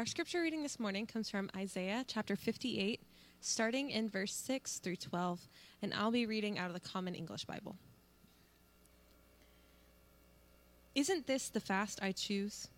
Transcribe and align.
Our 0.00 0.06
scripture 0.06 0.40
reading 0.40 0.62
this 0.62 0.80
morning 0.80 1.04
comes 1.04 1.28
from 1.28 1.50
Isaiah 1.54 2.06
chapter 2.06 2.34
58, 2.34 3.02
starting 3.42 3.90
in 3.90 4.08
verse 4.08 4.32
6 4.32 4.78
through 4.78 4.96
12, 4.96 5.46
and 5.82 5.92
I'll 5.92 6.10
be 6.10 6.24
reading 6.24 6.58
out 6.58 6.68
of 6.68 6.72
the 6.72 6.80
Common 6.80 7.14
English 7.14 7.44
Bible. 7.44 7.76
Isn't 10.94 11.26
this 11.26 11.50
the 11.50 11.60
fast 11.60 11.98
I 12.00 12.12
choose? 12.12 12.68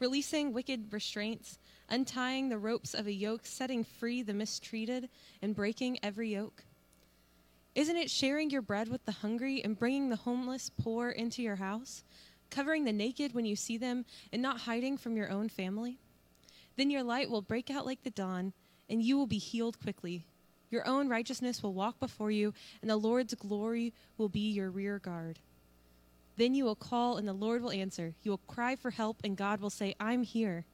Releasing 0.00 0.52
wicked 0.52 0.92
restraints, 0.92 1.60
untying 1.88 2.48
the 2.48 2.58
ropes 2.58 2.94
of 2.94 3.06
a 3.06 3.12
yoke, 3.12 3.42
setting 3.46 3.84
free 3.84 4.22
the 4.22 4.34
mistreated, 4.34 5.08
and 5.40 5.54
breaking 5.54 6.00
every 6.02 6.32
yoke? 6.32 6.64
Isn't 7.76 7.96
it 7.96 8.10
sharing 8.10 8.50
your 8.50 8.60
bread 8.60 8.88
with 8.88 9.04
the 9.04 9.12
hungry 9.12 9.62
and 9.62 9.78
bringing 9.78 10.08
the 10.08 10.16
homeless 10.16 10.68
poor 10.68 11.10
into 11.10 11.42
your 11.42 11.54
house? 11.54 12.02
Covering 12.50 12.84
the 12.84 12.92
naked 12.92 13.34
when 13.34 13.44
you 13.44 13.54
see 13.54 13.78
them 13.78 14.04
and 14.32 14.42
not 14.42 14.62
hiding 14.62 14.96
from 14.96 15.16
your 15.16 15.30
own 15.30 15.48
family? 15.48 16.00
Then 16.76 16.90
your 16.90 17.02
light 17.02 17.30
will 17.30 17.42
break 17.42 17.70
out 17.70 17.86
like 17.86 18.02
the 18.02 18.10
dawn, 18.10 18.52
and 18.88 19.02
you 19.02 19.16
will 19.16 19.26
be 19.26 19.38
healed 19.38 19.80
quickly. 19.80 20.26
Your 20.70 20.86
own 20.88 21.08
righteousness 21.08 21.62
will 21.62 21.74
walk 21.74 22.00
before 22.00 22.30
you, 22.30 22.54
and 22.80 22.90
the 22.90 22.96
Lord's 22.96 23.34
glory 23.34 23.92
will 24.16 24.30
be 24.30 24.50
your 24.50 24.70
rear 24.70 24.98
guard. 24.98 25.38
Then 26.36 26.54
you 26.54 26.64
will 26.64 26.74
call, 26.74 27.18
and 27.18 27.28
the 27.28 27.34
Lord 27.34 27.62
will 27.62 27.70
answer. 27.70 28.14
You 28.22 28.30
will 28.30 28.38
cry 28.38 28.74
for 28.74 28.90
help, 28.90 29.18
and 29.22 29.36
God 29.36 29.60
will 29.60 29.70
say, 29.70 29.94
I'm 30.00 30.22
here. 30.22 30.64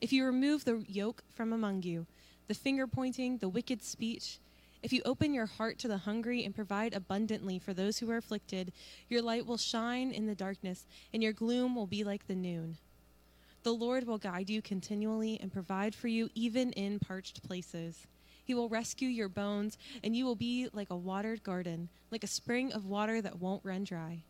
If 0.00 0.12
you 0.12 0.24
remove 0.24 0.64
the 0.64 0.84
yoke 0.86 1.22
from 1.34 1.52
among 1.52 1.82
you, 1.84 2.06
the 2.48 2.54
finger 2.54 2.86
pointing, 2.86 3.38
the 3.38 3.48
wicked 3.48 3.82
speech, 3.82 4.38
if 4.82 4.92
you 4.92 5.02
open 5.04 5.34
your 5.34 5.46
heart 5.46 5.78
to 5.80 5.88
the 5.88 5.98
hungry 5.98 6.44
and 6.44 6.54
provide 6.54 6.94
abundantly 6.94 7.58
for 7.58 7.74
those 7.74 7.98
who 7.98 8.10
are 8.10 8.16
afflicted, 8.16 8.72
your 9.08 9.20
light 9.20 9.46
will 9.46 9.58
shine 9.58 10.10
in 10.10 10.26
the 10.26 10.34
darkness, 10.34 10.86
and 11.12 11.22
your 11.22 11.32
gloom 11.32 11.74
will 11.74 11.86
be 11.86 12.02
like 12.04 12.26
the 12.26 12.34
noon. 12.34 12.76
The 13.62 13.74
Lord 13.74 14.06
will 14.06 14.18
guide 14.18 14.48
you 14.48 14.62
continually 14.62 15.38
and 15.40 15.52
provide 15.52 15.94
for 15.94 16.08
you 16.08 16.30
even 16.34 16.72
in 16.72 16.98
parched 16.98 17.42
places. 17.42 18.06
He 18.42 18.54
will 18.54 18.70
rescue 18.70 19.08
your 19.08 19.28
bones, 19.28 19.76
and 20.02 20.16
you 20.16 20.24
will 20.24 20.34
be 20.34 20.68
like 20.72 20.90
a 20.90 20.96
watered 20.96 21.42
garden, 21.42 21.90
like 22.10 22.24
a 22.24 22.28
spring 22.28 22.72
of 22.72 22.86
water 22.86 23.20
that 23.20 23.38
won't 23.38 23.64
run 23.64 23.84
dry. 23.84 24.22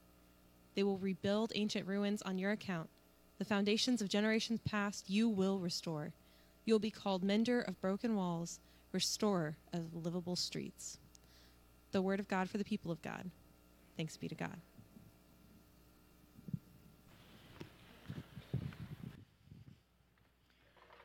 They 0.75 0.83
will 0.83 0.99
rebuild 0.99 1.53
ancient 1.55 1.87
ruins 1.87 2.23
on 2.23 2.39
your 2.39 2.51
account. 2.51 2.91
The 3.39 3.45
foundations 3.45 4.03
of 4.03 4.09
generations 4.09 4.61
past 4.65 5.09
you 5.09 5.29
will 5.29 5.59
restore. 5.59 6.13
You 6.65 6.75
will 6.75 6.81
be 6.81 6.91
called 6.91 7.23
mender 7.23 7.61
of 7.61 7.81
broken 7.81 8.17
walls, 8.17 8.59
restorer 8.93 9.57
of 9.73 9.95
livable 9.95 10.37
streets. 10.37 10.99
The 11.93 12.03
word 12.03 12.21
of 12.21 12.29
God 12.29 12.51
for 12.51 12.59
the 12.59 12.65
people 12.65 12.91
of 12.91 13.01
God. 13.01 13.31
Thanks 13.97 14.17
be 14.17 14.29
to 14.29 14.35
God. 14.35 14.57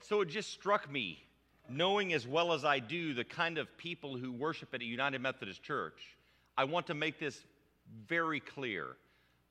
So 0.08 0.22
it 0.22 0.28
just 0.28 0.52
struck 0.52 0.92
me, 0.92 1.24
knowing 1.68 2.14
as 2.14 2.28
well 2.28 2.54
as 2.54 2.64
I 2.64 2.78
do 2.78 3.16
the 3.16 3.24
kind 3.24 3.58
of 3.58 3.76
people 3.76 4.16
who 4.16 4.32
worship 4.32 4.72
at 4.76 4.82
a 4.82 4.86
United 4.86 5.20
Methodist 5.20 5.64
Church, 5.64 6.00
I 6.56 6.66
want 6.66 6.86
to 6.88 6.94
make 6.94 7.18
this 7.20 7.44
very 8.08 8.40
clear. 8.40 8.98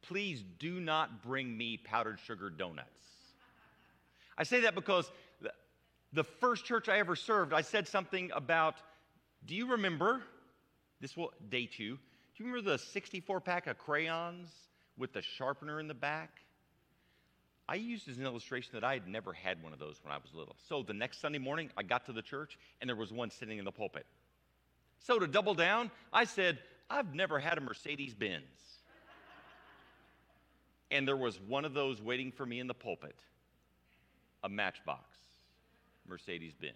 Please 0.01 0.45
do 0.61 0.79
not 0.79 1.25
bring 1.25 1.57
me 1.57 1.77
powdered 1.77 2.21
sugar 2.21 2.51
donuts. 2.51 2.89
I 4.39 4.45
say 4.45 4.61
that 4.61 4.77
because 4.77 5.11
the, 6.13 6.23
first 6.23 6.65
church 6.65 6.89
I 6.89 6.99
ever 7.01 7.17
served, 7.17 7.53
I 7.53 7.63
said 7.63 7.89
something 7.89 8.31
about, 8.33 8.77
do 9.47 9.57
you 9.57 9.73
remember? 9.73 10.23
This 11.01 11.17
will 11.17 11.33
date 11.49 11.81
you. 11.81 11.97
Do 12.37 12.45
you 12.45 12.47
remember 12.47 12.71
the 12.71 12.79
64 12.79 13.41
pack 13.41 13.67
of 13.67 13.77
crayons 13.79 14.51
with 14.97 15.13
the 15.13 15.23
sharpener 15.23 15.81
in 15.81 15.89
the 15.89 15.95
back? 15.95 16.44
I 17.69 17.77
used 17.77 18.09
as 18.09 18.19
an 18.19 18.25
illustration 18.25 18.71
that 18.75 18.85
I 18.85 18.93
had 18.93 19.09
never 19.09 19.33
had 19.33 19.63
one 19.63 19.73
of 19.73 19.79
those 19.79 19.99
when 20.03 20.13
I 20.13 20.19
was 20.19 20.35
little. 20.35 20.57
So 20.69 20.83
the 20.83 20.93
next 20.93 21.21
Sunday 21.21 21.39
morning, 21.39 21.71
I 21.77 21.83
got 21.83 22.05
to 22.07 22.13
the 22.13 22.23
church 22.23 22.59
and 22.81 22.89
there 22.89 22.97
was 22.97 23.13
one 23.13 23.31
sitting 23.31 23.59
in 23.59 23.65
the 23.65 23.73
pulpit. 23.73 24.07
So 24.99 25.19
to 25.19 25.27
double 25.27 25.55
down, 25.55 25.91
I 26.13 26.25
said, 26.25 26.59
I've 26.91 27.15
never 27.15 27.39
had 27.39 27.57
a 27.57 27.61
Mercedes 27.61 28.15
Benz. 28.15 28.45
and 30.91 31.09
there 31.09 31.17
was 31.17 31.41
one 31.41 31.65
of 31.65 31.73
those 31.73 32.03
waiting 32.03 32.31
for 32.31 32.45
me 32.45 32.61
in 32.61 32.67
the 32.67 32.75
pulpit 32.75 33.17
a 34.43 34.49
matchbox 34.49 35.17
Mercedes 36.07 36.53
Benz. 36.55 36.75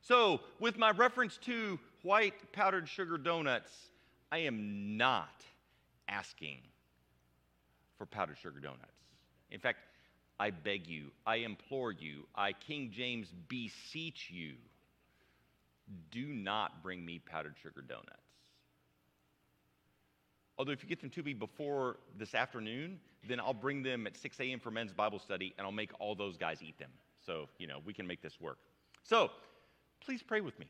So, 0.00 0.40
with 0.60 0.76
my 0.76 0.90
reference 0.90 1.38
to 1.42 1.78
white 2.02 2.52
powdered 2.52 2.88
sugar 2.88 3.18
donuts, 3.18 3.70
I 4.32 4.38
am 4.38 4.96
not 4.96 5.42
asking 6.08 6.58
for 7.96 8.06
powdered 8.06 8.38
sugar 8.38 8.60
donuts. 8.60 9.03
In 9.54 9.60
fact, 9.60 9.78
I 10.40 10.50
beg 10.50 10.88
you, 10.88 11.12
I 11.24 11.36
implore 11.36 11.92
you, 11.92 12.26
I, 12.34 12.52
King 12.52 12.90
James, 12.92 13.32
beseech 13.48 14.28
you, 14.30 14.54
do 16.10 16.26
not 16.26 16.82
bring 16.82 17.06
me 17.06 17.20
powdered 17.20 17.54
sugar 17.62 17.80
donuts. 17.80 18.10
Although, 20.58 20.72
if 20.72 20.82
you 20.82 20.88
get 20.88 21.00
them 21.00 21.10
to 21.10 21.22
me 21.22 21.34
before 21.34 21.98
this 22.18 22.34
afternoon, 22.34 22.98
then 23.28 23.38
I'll 23.38 23.54
bring 23.54 23.84
them 23.84 24.08
at 24.08 24.16
6 24.16 24.40
a.m. 24.40 24.58
for 24.58 24.72
men's 24.72 24.92
Bible 24.92 25.20
study 25.20 25.54
and 25.56 25.64
I'll 25.64 25.72
make 25.72 25.90
all 26.00 26.16
those 26.16 26.36
guys 26.36 26.58
eat 26.60 26.78
them. 26.78 26.90
So, 27.24 27.48
you 27.58 27.68
know, 27.68 27.78
we 27.84 27.92
can 27.92 28.06
make 28.06 28.22
this 28.22 28.40
work. 28.40 28.58
So, 29.04 29.30
please 30.00 30.22
pray 30.22 30.40
with 30.40 30.58
me. 30.58 30.66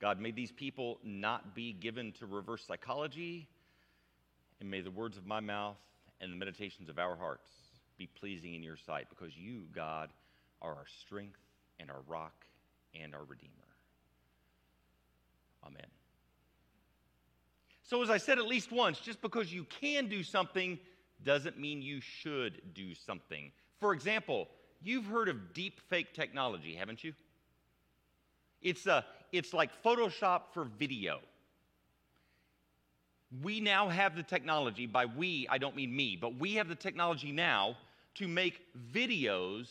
God, 0.00 0.18
may 0.18 0.30
these 0.30 0.50
people 0.50 0.98
not 1.04 1.54
be 1.54 1.72
given 1.72 2.12
to 2.12 2.26
reverse 2.26 2.64
psychology, 2.66 3.46
and 4.60 4.70
may 4.70 4.80
the 4.80 4.90
words 4.90 5.18
of 5.18 5.26
my 5.26 5.40
mouth 5.40 5.76
and 6.20 6.32
the 6.32 6.36
meditations 6.36 6.88
of 6.88 6.98
our 6.98 7.16
hearts 7.16 7.50
be 7.98 8.06
pleasing 8.06 8.54
in 8.54 8.62
your 8.62 8.78
sight, 8.78 9.08
because 9.10 9.36
you, 9.36 9.64
God, 9.74 10.10
are 10.62 10.72
our 10.72 10.86
strength 11.04 11.38
and 11.78 11.90
our 11.90 12.00
rock 12.08 12.46
and 13.00 13.14
our 13.14 13.24
Redeemer. 13.24 13.52
Amen. 15.66 15.86
So, 17.82 18.02
as 18.02 18.08
I 18.08 18.16
said 18.16 18.38
at 18.38 18.46
least 18.46 18.72
once, 18.72 19.00
just 19.00 19.20
because 19.20 19.52
you 19.52 19.64
can 19.64 20.08
do 20.08 20.22
something 20.22 20.78
doesn't 21.24 21.58
mean 21.58 21.82
you 21.82 22.00
should 22.00 22.62
do 22.72 22.94
something. 22.94 23.52
For 23.78 23.92
example, 23.92 24.48
you've 24.82 25.06
heard 25.06 25.28
of 25.28 25.52
deep 25.52 25.80
fake 25.88 26.14
technology, 26.14 26.74
haven't 26.74 27.04
you? 27.04 27.12
It's, 28.62 28.86
a, 28.86 29.04
it's 29.32 29.52
like 29.52 29.70
Photoshop 29.82 30.42
for 30.52 30.64
video. 30.64 31.20
We 33.42 33.60
now 33.60 33.88
have 33.88 34.16
the 34.16 34.22
technology, 34.22 34.86
by 34.86 35.06
we, 35.06 35.46
I 35.48 35.58
don't 35.58 35.76
mean 35.76 35.94
me, 35.94 36.16
but 36.20 36.36
we 36.36 36.54
have 36.54 36.68
the 36.68 36.74
technology 36.74 37.30
now 37.30 37.76
to 38.16 38.26
make 38.26 38.60
videos 38.92 39.68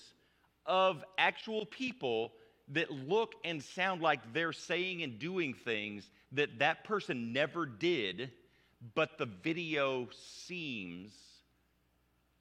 of 0.66 1.03
actual 1.18 1.66
people 1.66 2.31
that 2.70 2.90
look 2.92 3.34
and 3.44 3.62
sound 3.62 4.02
like 4.02 4.20
they're 4.34 4.53
saying 4.53 5.03
and 5.03 5.20
doing 5.20 5.53
things 5.53 6.09
that 6.31 6.59
that 6.59 6.84
person 6.84 7.34
never 7.34 7.66
did, 7.66 8.31
but 8.96 9.18
the 9.18 9.26
video 9.26 10.08
seems 10.46 11.12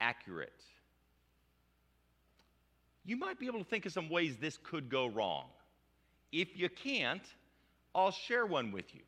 accurate. 0.01 0.53
You 3.05 3.17
might 3.17 3.41
be 3.41 3.47
able 3.47 3.61
to 3.61 3.65
think 3.65 3.87
of 3.87 3.93
some 3.93 4.11
ways 4.11 4.37
this 4.37 4.59
could 4.63 4.91
go 4.91 5.07
wrong. 5.07 5.47
If 6.33 6.57
you 6.57 6.69
can't, 6.69 7.23
I'll 7.95 8.11
share 8.11 8.47
one 8.47 8.73
with 8.73 8.95
you. 8.95 9.03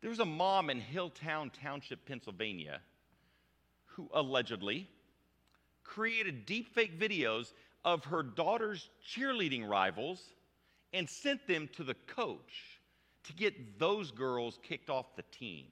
There's 0.00 0.20
a 0.20 0.24
mom 0.24 0.70
in 0.70 0.80
Hilltown 0.80 1.50
Township, 1.52 2.04
Pennsylvania, 2.06 2.80
who 3.86 4.08
allegedly 4.12 4.88
created 5.82 6.46
deepfake 6.46 6.98
videos 6.98 7.52
of 7.84 8.04
her 8.04 8.22
daughter's 8.22 8.88
cheerleading 9.08 9.68
rivals 9.68 10.22
and 10.92 11.08
sent 11.08 11.46
them 11.46 11.68
to 11.76 11.84
the 11.84 11.94
coach 12.06 12.80
to 13.24 13.32
get 13.32 13.78
those 13.78 14.10
girls 14.10 14.58
kicked 14.62 14.90
off 14.90 15.16
the 15.16 15.24
team. 15.32 15.66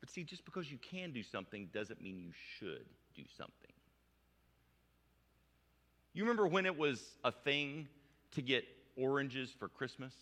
But 0.00 0.10
see, 0.10 0.24
just 0.24 0.44
because 0.44 0.70
you 0.70 0.78
can 0.78 1.12
do 1.12 1.22
something 1.22 1.68
doesn't 1.72 2.02
mean 2.02 2.18
you 2.18 2.32
should 2.58 2.86
do 3.14 3.22
something. 3.36 3.71
You 6.14 6.24
remember 6.24 6.46
when 6.46 6.66
it 6.66 6.76
was 6.76 7.02
a 7.24 7.32
thing 7.32 7.88
to 8.32 8.42
get 8.42 8.64
oranges 8.96 9.50
for 9.58 9.68
Christmas? 9.68 10.12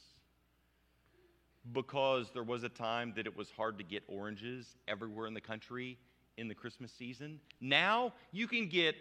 Because 1.72 2.30
there 2.32 2.44
was 2.44 2.62
a 2.62 2.68
time 2.68 3.12
that 3.16 3.26
it 3.26 3.36
was 3.36 3.50
hard 3.50 3.78
to 3.78 3.84
get 3.84 4.04
oranges 4.08 4.76
everywhere 4.86 5.26
in 5.26 5.34
the 5.34 5.40
country 5.40 5.98
in 6.36 6.48
the 6.48 6.54
Christmas 6.54 6.92
season. 6.92 7.40
Now 7.60 8.14
you 8.32 8.46
can 8.46 8.68
get 8.68 8.94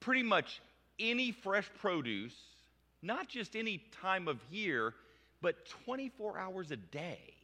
pretty 0.00 0.22
much 0.22 0.60
any 0.98 1.32
fresh 1.32 1.68
produce, 1.80 2.36
not 3.02 3.28
just 3.28 3.56
any 3.56 3.82
time 4.00 4.28
of 4.28 4.38
year, 4.50 4.94
but 5.42 5.66
24 5.84 6.38
hours 6.38 6.70
a 6.70 6.76
day. 6.76 7.34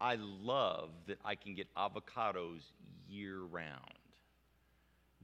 I 0.00 0.16
love 0.16 0.90
that 1.06 1.18
I 1.24 1.34
can 1.34 1.54
get 1.54 1.66
avocados 1.74 2.62
year 3.08 3.40
round 3.40 3.97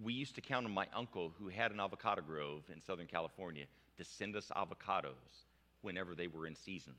we 0.03 0.13
used 0.13 0.35
to 0.35 0.41
count 0.41 0.67
on 0.67 0.73
my 0.73 0.87
uncle 0.95 1.33
who 1.39 1.49
had 1.49 1.71
an 1.71 1.81
avocado 1.81 2.23
grove 2.23 2.63
in 2.73 2.81
Southern 2.81 3.07
California 3.07 3.65
to 3.97 4.05
send 4.05 4.35
us 4.37 4.51
avocados 4.57 5.45
whenever 5.83 6.15
they 6.15 6.27
were 6.27 6.47
in 6.47 6.57
season. 6.57 6.95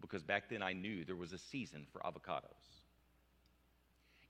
Because 0.00 0.22
back 0.22 0.48
then 0.48 0.62
I 0.62 0.72
knew 0.72 1.04
there 1.04 1.16
was 1.16 1.32
a 1.32 1.38
season 1.38 1.86
for 1.92 2.00
avocados. 2.00 2.80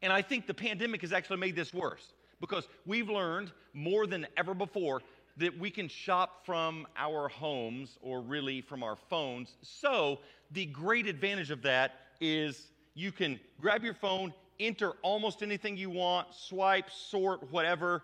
And 0.02 0.12
I 0.12 0.22
think 0.22 0.46
the 0.46 0.54
pandemic 0.54 1.02
has 1.02 1.12
actually 1.12 1.38
made 1.38 1.56
this 1.56 1.72
worse 1.72 2.12
because 2.40 2.66
we've 2.86 3.08
learned 3.08 3.52
more 3.74 4.06
than 4.06 4.26
ever 4.36 4.54
before 4.54 5.02
that 5.36 5.58
we 5.58 5.70
can 5.70 5.88
shop 5.88 6.44
from 6.44 6.86
our 6.96 7.28
homes 7.28 7.98
or 8.02 8.20
really 8.20 8.60
from 8.60 8.82
our 8.82 8.96
phones. 8.96 9.54
So, 9.62 10.18
the 10.50 10.66
great 10.66 11.06
advantage 11.06 11.50
of 11.50 11.62
that 11.62 11.92
is 12.20 12.68
you 12.94 13.12
can 13.12 13.38
grab 13.60 13.84
your 13.84 13.94
phone, 13.94 14.34
enter 14.60 14.92
almost 15.02 15.42
anything 15.42 15.76
you 15.76 15.90
want, 15.90 16.28
swipe, 16.34 16.90
sort, 16.90 17.50
whatever, 17.50 18.02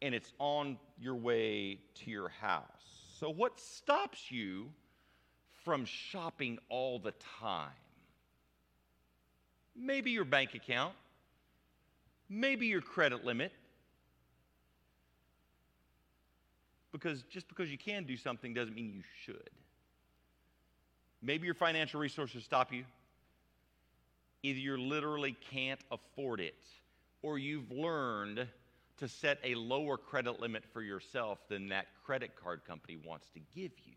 and 0.00 0.14
it's 0.14 0.32
on 0.38 0.78
your 0.98 1.16
way 1.16 1.80
to 1.96 2.10
your 2.10 2.28
house. 2.28 2.64
So, 3.18 3.30
what 3.30 3.58
stops 3.58 4.30
you 4.30 4.70
from 5.64 5.84
shopping 5.84 6.58
all 6.68 6.98
the 6.98 7.12
time? 7.40 7.70
Maybe 9.76 10.12
your 10.12 10.24
bank 10.24 10.54
account, 10.54 10.94
maybe 12.28 12.66
your 12.66 12.80
credit 12.80 13.24
limit. 13.24 13.52
Because 16.92 17.22
just 17.22 17.48
because 17.48 17.72
you 17.72 17.78
can 17.78 18.04
do 18.04 18.16
something 18.16 18.54
doesn't 18.54 18.74
mean 18.74 18.92
you 18.94 19.02
should. 19.24 19.50
Maybe 21.20 21.46
your 21.46 21.54
financial 21.54 21.98
resources 21.98 22.44
stop 22.44 22.72
you. 22.72 22.84
Either 24.44 24.58
you 24.58 24.76
literally 24.76 25.34
can't 25.50 25.80
afford 25.90 26.38
it, 26.38 26.66
or 27.22 27.38
you've 27.38 27.70
learned 27.70 28.46
to 28.98 29.08
set 29.08 29.38
a 29.42 29.54
lower 29.54 29.96
credit 29.96 30.38
limit 30.38 30.62
for 30.70 30.82
yourself 30.82 31.38
than 31.48 31.66
that 31.70 31.86
credit 32.04 32.32
card 32.36 32.60
company 32.66 32.98
wants 33.06 33.30
to 33.30 33.40
give 33.54 33.72
you. 33.86 33.94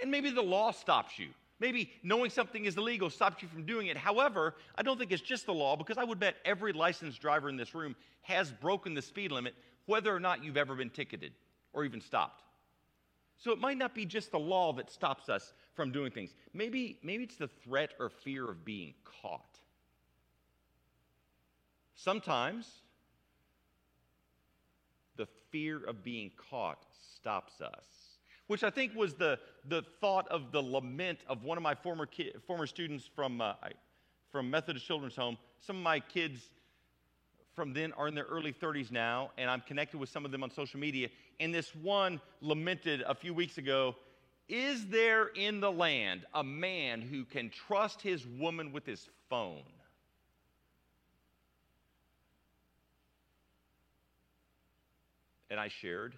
And 0.00 0.10
maybe 0.10 0.30
the 0.30 0.40
law 0.40 0.70
stops 0.70 1.18
you. 1.18 1.28
Maybe 1.60 1.92
knowing 2.02 2.30
something 2.30 2.64
is 2.64 2.78
illegal 2.78 3.10
stops 3.10 3.42
you 3.42 3.48
from 3.48 3.66
doing 3.66 3.88
it. 3.88 3.96
However, 3.98 4.54
I 4.74 4.82
don't 4.82 4.98
think 4.98 5.12
it's 5.12 5.20
just 5.20 5.44
the 5.44 5.52
law 5.52 5.76
because 5.76 5.98
I 5.98 6.04
would 6.04 6.18
bet 6.18 6.36
every 6.46 6.72
licensed 6.72 7.20
driver 7.20 7.50
in 7.50 7.58
this 7.58 7.74
room 7.74 7.94
has 8.22 8.50
broken 8.50 8.94
the 8.94 9.02
speed 9.02 9.32
limit, 9.32 9.54
whether 9.84 10.16
or 10.16 10.18
not 10.18 10.42
you've 10.42 10.56
ever 10.56 10.74
been 10.74 10.88
ticketed 10.88 11.34
or 11.74 11.84
even 11.84 12.00
stopped. 12.00 12.42
So 13.42 13.50
it 13.50 13.58
might 13.58 13.76
not 13.76 13.92
be 13.92 14.06
just 14.06 14.30
the 14.30 14.38
law 14.38 14.72
that 14.74 14.88
stops 14.88 15.28
us 15.28 15.52
from 15.74 15.90
doing 15.90 16.12
things. 16.12 16.30
Maybe, 16.54 17.00
maybe 17.02 17.24
it's 17.24 17.34
the 17.34 17.48
threat 17.48 17.90
or 17.98 18.08
fear 18.08 18.48
of 18.48 18.64
being 18.64 18.94
caught. 19.20 19.58
Sometimes 21.96 22.70
the 25.16 25.26
fear 25.50 25.82
of 25.82 26.04
being 26.04 26.30
caught 26.50 26.84
stops 27.16 27.60
us, 27.60 28.18
which 28.46 28.62
I 28.62 28.70
think 28.70 28.94
was 28.94 29.14
the, 29.14 29.40
the 29.66 29.82
thought 30.00 30.28
of 30.28 30.52
the 30.52 30.62
lament 30.62 31.18
of 31.26 31.42
one 31.42 31.58
of 31.58 31.64
my 31.64 31.74
former, 31.74 32.06
ki- 32.06 32.34
former 32.46 32.68
students 32.68 33.10
from, 33.12 33.40
uh, 33.40 33.54
from 34.30 34.50
Methodist 34.50 34.86
Children's 34.86 35.16
Home. 35.16 35.36
Some 35.58 35.78
of 35.78 35.82
my 35.82 35.98
kids 35.98 36.48
from 37.54 37.72
then 37.72 37.92
are 37.92 38.08
in 38.08 38.14
their 38.14 38.24
early 38.24 38.52
30s 38.52 38.90
now, 38.90 39.30
and 39.36 39.50
I'm 39.50 39.60
connected 39.60 39.98
with 39.98 40.08
some 40.08 40.24
of 40.24 40.30
them 40.30 40.42
on 40.42 40.50
social 40.50 40.80
media. 40.80 41.08
And 41.38 41.54
this 41.54 41.74
one 41.74 42.20
lamented 42.40 43.02
a 43.06 43.14
few 43.14 43.34
weeks 43.34 43.58
ago 43.58 43.96
Is 44.48 44.86
there 44.86 45.26
in 45.28 45.60
the 45.60 45.70
land 45.70 46.24
a 46.34 46.42
man 46.42 47.00
who 47.00 47.24
can 47.24 47.50
trust 47.50 48.00
his 48.00 48.26
woman 48.26 48.72
with 48.72 48.86
his 48.86 49.08
phone? 49.28 49.62
And 55.50 55.60
I 55.60 55.68
shared 55.68 56.14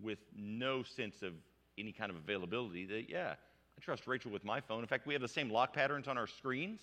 with 0.00 0.18
no 0.36 0.84
sense 0.84 1.22
of 1.22 1.32
any 1.76 1.90
kind 1.90 2.10
of 2.10 2.16
availability 2.16 2.84
that, 2.86 3.10
yeah, 3.10 3.34
I 3.76 3.80
trust 3.80 4.06
Rachel 4.06 4.30
with 4.30 4.44
my 4.44 4.60
phone. 4.60 4.80
In 4.80 4.86
fact, 4.86 5.06
we 5.06 5.14
have 5.14 5.22
the 5.22 5.28
same 5.28 5.50
lock 5.50 5.72
patterns 5.72 6.06
on 6.06 6.16
our 6.16 6.28
screens. 6.28 6.80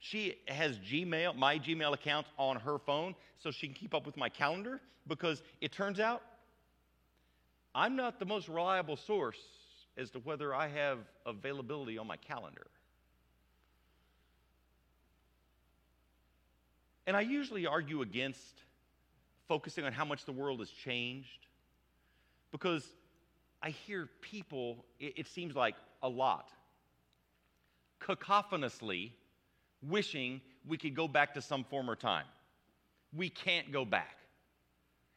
She 0.00 0.36
has 0.48 0.78
Gmail, 0.78 1.36
my 1.36 1.58
Gmail 1.58 1.92
account 1.92 2.26
on 2.38 2.56
her 2.56 2.78
phone 2.78 3.14
so 3.38 3.50
she 3.50 3.66
can 3.66 3.74
keep 3.74 3.94
up 3.94 4.06
with 4.06 4.16
my 4.16 4.30
calendar 4.30 4.80
because 5.06 5.42
it 5.60 5.72
turns 5.72 6.00
out 6.00 6.22
I'm 7.74 7.96
not 7.96 8.18
the 8.18 8.24
most 8.24 8.48
reliable 8.48 8.96
source 8.96 9.38
as 9.96 10.10
to 10.10 10.18
whether 10.20 10.54
I 10.54 10.68
have 10.68 10.98
availability 11.26 11.98
on 11.98 12.06
my 12.06 12.16
calendar. 12.16 12.66
And 17.06 17.16
I 17.16 17.20
usually 17.20 17.66
argue 17.66 18.00
against 18.00 18.62
focusing 19.48 19.84
on 19.84 19.92
how 19.92 20.04
much 20.04 20.24
the 20.24 20.32
world 20.32 20.60
has 20.60 20.70
changed 20.70 21.46
because 22.52 22.84
I 23.62 23.70
hear 23.70 24.08
people, 24.22 24.84
it, 24.98 25.14
it 25.18 25.26
seems 25.26 25.54
like 25.54 25.74
a 26.02 26.08
lot, 26.08 26.50
cacophonously 28.00 29.12
wishing 29.88 30.40
we 30.66 30.76
could 30.76 30.94
go 30.94 31.08
back 31.08 31.34
to 31.34 31.42
some 31.42 31.64
former 31.64 31.96
time. 31.96 32.26
We 33.16 33.28
can't 33.28 33.72
go 33.72 33.84
back. 33.84 34.16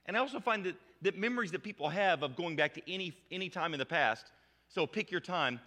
And 0.05 0.17
I 0.17 0.19
also 0.19 0.39
find 0.39 0.65
that, 0.65 0.75
that 1.01 1.17
memories 1.17 1.51
that 1.51 1.63
people 1.63 1.89
have 1.89 2.23
of 2.23 2.35
going 2.35 2.55
back 2.55 2.73
to 2.75 2.91
any, 2.91 3.13
any 3.31 3.49
time 3.49 3.73
in 3.73 3.79
the 3.79 3.85
past, 3.85 4.25
so 4.67 4.85
pick 4.85 5.11
your 5.11 5.21
time, 5.21 5.59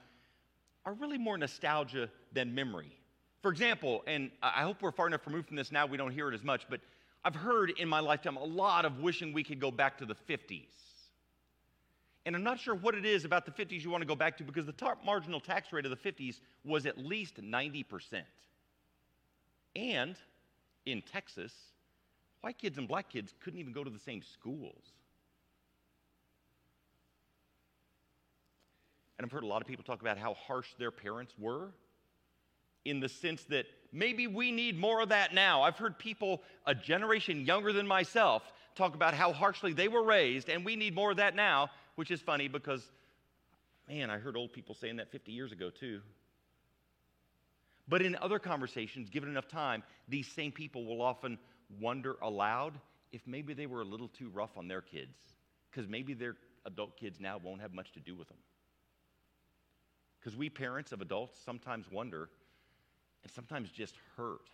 are 0.84 0.94
really 0.94 1.18
more 1.18 1.36
nostalgia 1.38 2.08
than 2.32 2.54
memory. 2.54 2.92
For 3.42 3.50
example, 3.50 4.02
and 4.06 4.30
I 4.42 4.62
hope 4.62 4.82
we're 4.82 4.92
far 4.92 5.06
enough 5.06 5.26
removed 5.26 5.48
from 5.48 5.56
this 5.56 5.70
now 5.70 5.86
we 5.86 5.96
don't 5.96 6.10
hear 6.10 6.28
it 6.28 6.34
as 6.34 6.42
much, 6.42 6.66
but 6.68 6.80
I've 7.24 7.34
heard 7.34 7.70
in 7.78 7.88
my 7.88 8.00
lifetime 8.00 8.36
a 8.36 8.44
lot 8.44 8.84
of 8.84 9.00
wishing 9.00 9.32
we 9.32 9.42
could 9.42 9.60
go 9.60 9.70
back 9.70 9.98
to 9.98 10.06
the 10.06 10.14
50s. 10.28 10.66
And 12.24 12.34
I'm 12.34 12.42
not 12.42 12.58
sure 12.58 12.74
what 12.74 12.94
it 12.96 13.06
is 13.06 13.24
about 13.24 13.46
the 13.46 13.52
50s 13.52 13.84
you 13.84 13.90
want 13.90 14.02
to 14.02 14.06
go 14.06 14.16
back 14.16 14.36
to 14.38 14.44
because 14.44 14.66
the 14.66 14.72
top 14.72 15.04
marginal 15.04 15.38
tax 15.38 15.72
rate 15.72 15.84
of 15.84 15.90
the 15.90 15.96
50s 15.96 16.40
was 16.64 16.86
at 16.86 16.98
least 16.98 17.40
90%. 17.40 17.84
And 19.76 20.16
in 20.86 21.02
Texas, 21.02 21.52
white 22.40 22.58
kids 22.58 22.78
and 22.78 22.88
black 22.88 23.10
kids 23.10 23.34
couldn't 23.44 23.60
even 23.60 23.72
go 23.72 23.84
to 23.84 23.90
the 23.90 23.98
same 23.98 24.22
schools. 24.22 24.82
And 29.18 29.24
I've 29.24 29.32
heard 29.32 29.44
a 29.44 29.46
lot 29.46 29.60
of 29.60 29.68
people 29.68 29.84
talk 29.84 30.00
about 30.00 30.18
how 30.18 30.34
harsh 30.34 30.68
their 30.78 30.90
parents 30.90 31.34
were 31.38 31.68
in 32.84 33.00
the 33.00 33.08
sense 33.08 33.44
that 33.44 33.66
maybe 33.92 34.26
we 34.26 34.50
need 34.50 34.78
more 34.78 35.02
of 35.02 35.10
that 35.10 35.34
now. 35.34 35.62
I've 35.62 35.76
heard 35.76 35.98
people 35.98 36.42
a 36.66 36.74
generation 36.74 37.44
younger 37.44 37.72
than 37.72 37.86
myself 37.86 38.42
talk 38.74 38.94
about 38.94 39.14
how 39.14 39.32
harshly 39.32 39.72
they 39.72 39.88
were 39.88 40.04
raised, 40.04 40.48
and 40.48 40.64
we 40.64 40.76
need 40.76 40.94
more 40.94 41.10
of 41.10 41.16
that 41.16 41.34
now, 41.34 41.70
which 41.96 42.10
is 42.10 42.20
funny 42.20 42.46
because, 42.46 42.82
man, 43.88 44.10
I 44.10 44.18
heard 44.18 44.36
old 44.36 44.52
people 44.52 44.74
saying 44.74 44.96
that 44.96 45.10
50 45.10 45.32
years 45.32 45.52
ago 45.52 45.70
too. 45.70 46.00
But 47.88 48.02
in 48.02 48.16
other 48.16 48.38
conversations, 48.38 49.10
given 49.10 49.28
enough 49.28 49.48
time, 49.48 49.82
these 50.08 50.26
same 50.26 50.52
people 50.52 50.84
will 50.84 51.00
often 51.00 51.38
wonder 51.80 52.16
aloud 52.22 52.78
if 53.12 53.22
maybe 53.26 53.54
they 53.54 53.66
were 53.66 53.82
a 53.82 53.84
little 53.84 54.08
too 54.08 54.28
rough 54.30 54.56
on 54.56 54.68
their 54.68 54.80
kids, 54.80 55.16
because 55.70 55.88
maybe 55.88 56.12
their 56.14 56.36
adult 56.64 56.96
kids 56.96 57.20
now 57.20 57.38
won't 57.42 57.60
have 57.60 57.72
much 57.72 57.92
to 57.92 58.00
do 58.00 58.14
with 58.14 58.28
them. 58.28 58.38
Because 60.18 60.36
we 60.36 60.50
parents 60.50 60.90
of 60.90 61.00
adults 61.00 61.38
sometimes 61.44 61.86
wonder 61.90 62.28
and 63.22 63.32
sometimes 63.32 63.70
just 63.70 63.94
hurt 64.16 64.50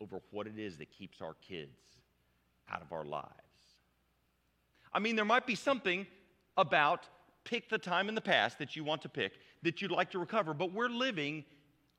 over 0.00 0.20
what 0.30 0.46
it 0.46 0.58
is 0.58 0.78
that 0.78 0.90
keeps 0.90 1.20
our 1.20 1.34
kids 1.46 1.78
out 2.68 2.82
of 2.82 2.92
our 2.92 3.04
lives. 3.04 3.30
I 4.92 4.98
mean, 4.98 5.14
there 5.14 5.24
might 5.24 5.46
be 5.46 5.54
something 5.54 6.06
about 6.56 7.06
pick 7.44 7.68
the 7.68 7.78
time 7.78 8.08
in 8.08 8.14
the 8.14 8.20
past 8.20 8.58
that 8.58 8.74
you 8.74 8.82
want 8.82 9.02
to 9.02 9.08
pick 9.08 9.32
that 9.62 9.80
you'd 9.80 9.90
like 9.90 10.10
to 10.10 10.18
recover, 10.18 10.52
but 10.52 10.72
we're 10.72 10.88
living 10.88 11.44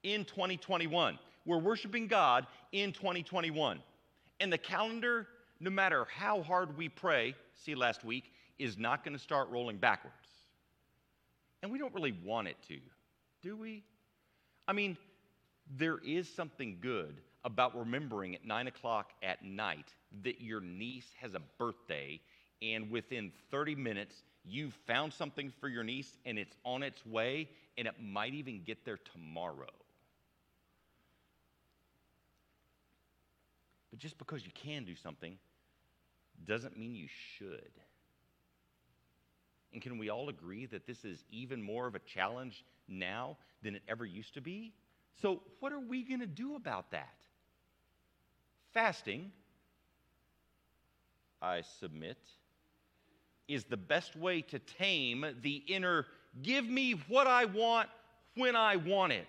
in 0.03 0.25
2021. 0.25 1.17
We're 1.45 1.57
worshiping 1.57 2.07
God 2.07 2.47
in 2.71 2.91
2021. 2.91 3.79
And 4.39 4.51
the 4.51 4.57
calendar, 4.57 5.27
no 5.59 5.69
matter 5.69 6.07
how 6.13 6.41
hard 6.41 6.77
we 6.77 6.89
pray, 6.89 7.35
see 7.53 7.75
last 7.75 8.03
week, 8.03 8.31
is 8.59 8.77
not 8.77 9.03
going 9.03 9.13
to 9.13 9.21
start 9.21 9.49
rolling 9.49 9.77
backwards. 9.77 10.15
And 11.61 11.71
we 11.71 11.77
don't 11.77 11.93
really 11.93 12.15
want 12.25 12.47
it 12.47 12.57
to, 12.69 12.77
do 13.41 13.55
we? 13.55 13.83
I 14.67 14.73
mean, 14.73 14.97
there 15.77 15.99
is 15.99 16.27
something 16.27 16.77
good 16.81 17.17
about 17.43 17.77
remembering 17.77 18.35
at 18.35 18.45
9 18.45 18.67
o'clock 18.67 19.11
at 19.23 19.43
night 19.43 19.93
that 20.23 20.41
your 20.41 20.61
niece 20.61 21.07
has 21.19 21.33
a 21.33 21.41
birthday, 21.57 22.19
and 22.61 22.89
within 22.91 23.31
30 23.49 23.75
minutes, 23.75 24.23
you 24.43 24.71
found 24.87 25.13
something 25.13 25.51
for 25.59 25.67
your 25.67 25.83
niece 25.83 26.17
and 26.25 26.37
it's 26.37 26.55
on 26.65 26.83
its 26.83 27.05
way, 27.05 27.47
and 27.77 27.87
it 27.87 27.93
might 28.01 28.33
even 28.33 28.61
get 28.63 28.83
there 28.85 28.99
tomorrow. 29.13 29.67
But 33.90 33.90
just 34.01 34.17
because 34.17 34.43
you 34.43 34.51
can 34.53 34.83
do 34.83 34.95
something 34.95 35.37
doesn't 36.45 36.77
mean 36.77 36.95
you 36.95 37.07
should. 37.37 37.71
And 39.73 39.81
can 39.81 39.97
we 39.97 40.09
all 40.09 40.27
agree 40.27 40.65
that 40.65 40.87
this 40.87 41.05
is 41.05 41.23
even 41.29 41.61
more 41.61 41.87
of 41.87 41.95
a 41.95 41.99
challenge 41.99 42.65
now 42.87 43.37
than 43.61 43.75
it 43.75 43.83
ever 43.87 44.05
used 44.05 44.33
to 44.33 44.41
be? 44.41 44.73
So, 45.21 45.41
what 45.59 45.71
are 45.71 45.79
we 45.79 46.03
going 46.03 46.19
to 46.19 46.25
do 46.25 46.55
about 46.55 46.91
that? 46.91 47.13
Fasting, 48.73 49.31
I 51.41 51.61
submit, 51.79 52.17
is 53.47 53.65
the 53.65 53.77
best 53.77 54.15
way 54.15 54.41
to 54.41 54.59
tame 54.59 55.25
the 55.41 55.63
inner 55.67 56.07
give 56.41 56.65
me 56.65 56.93
what 57.07 57.27
I 57.27 57.45
want 57.45 57.87
when 58.35 58.55
I 58.55 58.77
want 58.77 59.11
it 59.13 59.27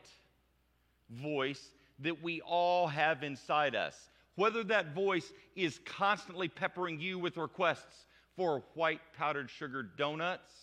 voice 1.10 1.72
that 1.98 2.22
we 2.22 2.40
all 2.40 2.86
have 2.86 3.22
inside 3.22 3.74
us. 3.74 3.96
Whether 4.34 4.64
that 4.64 4.94
voice 4.94 5.32
is 5.54 5.80
constantly 5.84 6.48
peppering 6.48 7.00
you 7.00 7.18
with 7.18 7.36
requests 7.36 8.06
for 8.36 8.64
white 8.74 9.00
powdered 9.16 9.50
sugar 9.50 9.82
donuts 9.82 10.54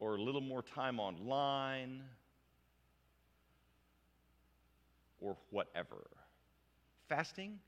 or 0.00 0.16
a 0.16 0.20
little 0.20 0.40
more 0.40 0.62
time 0.62 0.98
online 0.98 2.02
or 5.20 5.36
whatever. 5.50 6.08
Fasting 7.08 7.58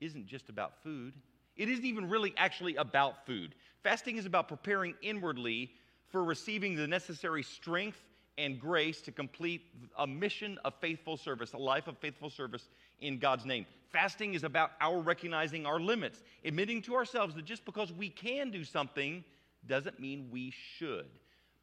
isn't 0.00 0.26
just 0.26 0.48
about 0.48 0.82
food. 0.82 1.14
It 1.56 1.68
isn't 1.68 1.84
even 1.84 2.08
really 2.08 2.34
actually 2.36 2.76
about 2.76 3.26
food. 3.26 3.54
Fasting 3.82 4.16
is 4.16 4.26
about 4.26 4.48
preparing 4.48 4.94
inwardly 5.02 5.70
for 6.08 6.24
receiving 6.24 6.74
the 6.74 6.86
necessary 6.86 7.42
strength 7.42 8.02
and 8.38 8.58
grace 8.58 9.00
to 9.02 9.12
complete 9.12 9.62
a 9.98 10.06
mission 10.06 10.58
of 10.64 10.74
faithful 10.80 11.16
service, 11.16 11.52
a 11.52 11.58
life 11.58 11.88
of 11.88 11.98
faithful 11.98 12.30
service 12.30 12.68
in 13.00 13.18
God's 13.18 13.44
name. 13.44 13.66
Fasting 13.90 14.34
is 14.34 14.44
about 14.44 14.72
our 14.80 15.00
recognizing 15.00 15.66
our 15.66 15.80
limits, 15.80 16.22
admitting 16.44 16.80
to 16.82 16.94
ourselves 16.94 17.34
that 17.34 17.44
just 17.44 17.64
because 17.64 17.92
we 17.92 18.08
can 18.08 18.50
do 18.50 18.64
something 18.64 19.24
doesn't 19.66 19.98
mean 20.00 20.28
we 20.30 20.52
should. 20.76 21.08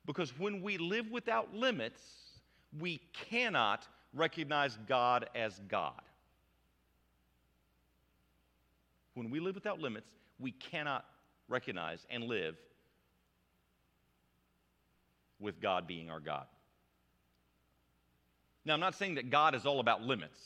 Because 0.05 0.37
when 0.37 0.61
we 0.61 0.77
live 0.77 1.09
without 1.09 1.53
limits, 1.53 2.01
we 2.79 3.01
cannot 3.13 3.87
recognize 4.13 4.77
God 4.87 5.29
as 5.35 5.59
God. 5.67 6.01
When 9.13 9.29
we 9.29 9.39
live 9.39 9.55
without 9.55 9.79
limits, 9.79 10.09
we 10.39 10.51
cannot 10.51 11.05
recognize 11.49 12.05
and 12.09 12.25
live 12.25 12.55
with 15.39 15.59
God 15.61 15.87
being 15.87 16.09
our 16.09 16.19
God. 16.19 16.45
Now, 18.67 18.73
I'm 18.73 18.81
not 18.81 18.95
saying 18.95 19.15
that 19.15 19.29
God 19.29 19.55
is 19.55 19.65
all 19.65 19.79
about 19.79 20.01
limits, 20.01 20.39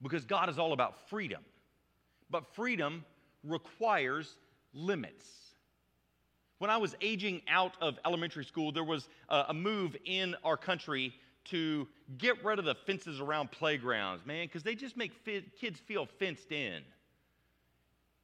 because 0.00 0.24
God 0.24 0.48
is 0.48 0.58
all 0.58 0.72
about 0.72 1.08
freedom. 1.10 1.42
But 2.30 2.54
freedom 2.54 3.04
requires 3.44 4.36
limits. 4.72 5.26
When 6.58 6.70
I 6.70 6.78
was 6.78 6.96
aging 7.02 7.42
out 7.48 7.74
of 7.82 7.98
elementary 8.06 8.46
school, 8.46 8.72
there 8.72 8.84
was 8.84 9.10
a, 9.28 9.52
move 9.52 9.94
in 10.06 10.34
our 10.42 10.56
country 10.56 11.12
to 11.46 11.86
get 12.16 12.42
rid 12.42 12.58
of 12.58 12.64
the 12.64 12.74
fences 12.86 13.20
around 13.20 13.50
playgrounds, 13.50 14.24
man, 14.24 14.46
because 14.46 14.62
they 14.62 14.74
just 14.74 14.96
make 14.96 15.12
kids 15.60 15.80
feel 15.80 16.06
fenced 16.18 16.50
in. 16.50 16.82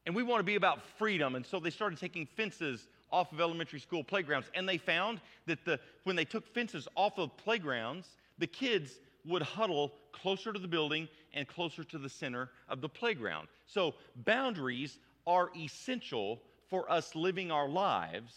And 0.06 0.14
we 0.14 0.22
want 0.22 0.40
to 0.40 0.44
be 0.44 0.54
about 0.54 0.80
freedom. 0.98 1.34
And 1.34 1.44
so 1.44 1.60
they 1.60 1.70
started 1.70 1.98
taking 1.98 2.26
fences 2.36 2.88
off 3.10 3.32
of 3.32 3.40
elementary 3.40 3.80
school 3.80 4.02
playgrounds. 4.02 4.50
And 4.54 4.66
they 4.66 4.78
found 4.78 5.20
that 5.46 5.64
the, 5.66 5.78
when 6.04 6.16
they 6.16 6.24
took 6.24 6.46
fences 6.54 6.88
off 6.94 7.18
of 7.18 7.36
playgrounds, 7.36 8.06
the 8.38 8.46
kids 8.46 8.98
would 9.24 9.42
huddle 9.42 9.92
closer 10.12 10.52
to 10.52 10.58
the 10.58 10.68
building 10.68 11.08
and 11.34 11.46
closer 11.46 11.84
to 11.84 11.98
the 11.98 12.08
center 12.08 12.50
of 12.68 12.80
the 12.80 12.88
playground. 12.88 13.48
So 13.66 13.94
boundaries 14.24 14.98
are 15.26 15.50
essential 15.56 16.40
for 16.68 16.90
us 16.90 17.14
living 17.14 17.50
our 17.50 17.68
lives 17.68 18.32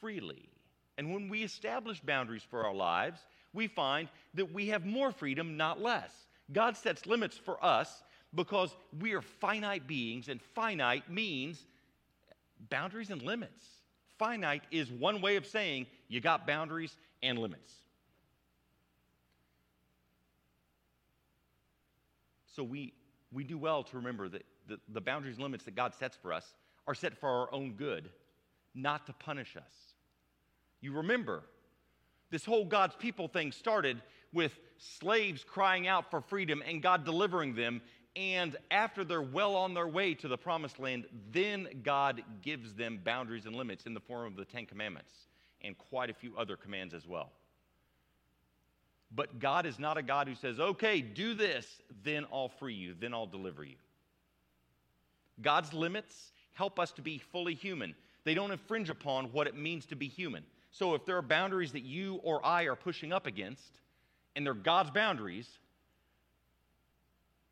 freely. 0.00 0.48
And 0.98 1.12
when 1.12 1.28
we 1.28 1.42
establish 1.42 2.00
boundaries 2.00 2.42
for 2.48 2.64
our 2.64 2.74
lives, 2.74 3.20
we 3.52 3.66
find 3.66 4.08
that 4.34 4.52
we 4.52 4.68
have 4.68 4.84
more 4.84 5.12
freedom, 5.12 5.56
not 5.56 5.80
less. 5.80 6.12
God 6.52 6.76
sets 6.76 7.06
limits 7.06 7.36
for 7.36 7.62
us 7.64 8.02
because 8.34 8.74
we 9.00 9.12
are 9.12 9.22
finite 9.22 9.86
beings, 9.86 10.28
and 10.28 10.40
finite 10.54 11.10
means 11.10 11.64
boundaries 12.68 13.10
and 13.10 13.22
limits. 13.22 13.64
Finite 14.18 14.62
is 14.70 14.90
one 14.90 15.20
way 15.20 15.36
of 15.36 15.46
saying 15.46 15.86
you 16.08 16.20
got 16.20 16.46
boundaries 16.46 16.96
and 17.22 17.38
limits. 17.38 17.72
So 22.54 22.62
we, 22.62 22.92
we 23.32 23.44
do 23.44 23.58
well 23.58 23.82
to 23.84 23.96
remember 23.96 24.28
that 24.28 24.44
the, 24.68 24.78
the 24.88 25.00
boundaries 25.00 25.36
and 25.36 25.42
limits 25.42 25.64
that 25.64 25.74
God 25.74 25.94
sets 25.94 26.16
for 26.16 26.32
us 26.32 26.54
are 26.86 26.94
set 26.94 27.16
for 27.16 27.28
our 27.28 27.52
own 27.52 27.72
good, 27.72 28.10
not 28.74 29.06
to 29.06 29.12
punish 29.12 29.56
us. 29.56 29.72
You 30.80 30.92
remember, 30.92 31.42
this 32.30 32.44
whole 32.44 32.64
God's 32.64 32.94
people 32.96 33.28
thing 33.28 33.52
started 33.52 34.00
with 34.32 34.58
slaves 34.78 35.44
crying 35.44 35.86
out 35.86 36.10
for 36.10 36.20
freedom 36.20 36.62
and 36.66 36.82
God 36.82 37.04
delivering 37.04 37.54
them. 37.54 37.80
And 38.16 38.56
after 38.70 39.04
they're 39.04 39.22
well 39.22 39.56
on 39.56 39.74
their 39.74 39.88
way 39.88 40.14
to 40.14 40.28
the 40.28 40.36
promised 40.36 40.78
land, 40.78 41.06
then 41.32 41.68
God 41.82 42.22
gives 42.42 42.74
them 42.74 43.00
boundaries 43.02 43.46
and 43.46 43.56
limits 43.56 43.86
in 43.86 43.94
the 43.94 44.00
form 44.00 44.26
of 44.26 44.36
the 44.36 44.44
Ten 44.44 44.66
Commandments 44.66 45.12
and 45.62 45.76
quite 45.76 46.10
a 46.10 46.14
few 46.14 46.36
other 46.36 46.56
commands 46.56 46.94
as 46.94 47.06
well. 47.06 47.32
But 49.14 49.38
God 49.38 49.66
is 49.66 49.78
not 49.78 49.96
a 49.96 50.02
God 50.02 50.28
who 50.28 50.34
says, 50.34 50.58
okay, 50.58 51.00
do 51.00 51.34
this, 51.34 51.66
then 52.02 52.26
I'll 52.32 52.48
free 52.48 52.74
you, 52.74 52.94
then 52.98 53.14
I'll 53.14 53.26
deliver 53.26 53.64
you. 53.64 53.76
God's 55.40 55.72
limits 55.72 56.32
help 56.52 56.78
us 56.78 56.92
to 56.92 57.02
be 57.02 57.18
fully 57.18 57.54
human. 57.54 57.94
They 58.24 58.34
don't 58.34 58.50
infringe 58.50 58.90
upon 58.90 59.26
what 59.26 59.46
it 59.46 59.56
means 59.56 59.86
to 59.86 59.96
be 59.96 60.08
human. 60.08 60.44
So 60.70 60.94
if 60.94 61.04
there 61.04 61.16
are 61.16 61.22
boundaries 61.22 61.72
that 61.72 61.84
you 61.84 62.16
or 62.22 62.44
I 62.44 62.64
are 62.64 62.76
pushing 62.76 63.12
up 63.12 63.26
against, 63.26 63.80
and 64.34 64.44
they're 64.44 64.54
God's 64.54 64.90
boundaries, 64.90 65.48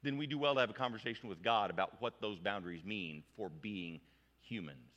then 0.03 0.19
we 0.19 0.27
do 0.27 0.39
well 0.39 0.55
to 0.55 0.61
have 0.61 0.71
a 0.71 0.75
conversation 0.75 1.29
with 1.29 1.43
God 1.43 1.71
about 1.71 2.01
what 2.01 2.21
those 2.21 2.39
boundaries 2.39 2.85
mean 2.85 3.23
for 3.37 3.49
being 3.49 4.01
humans. 4.41 4.92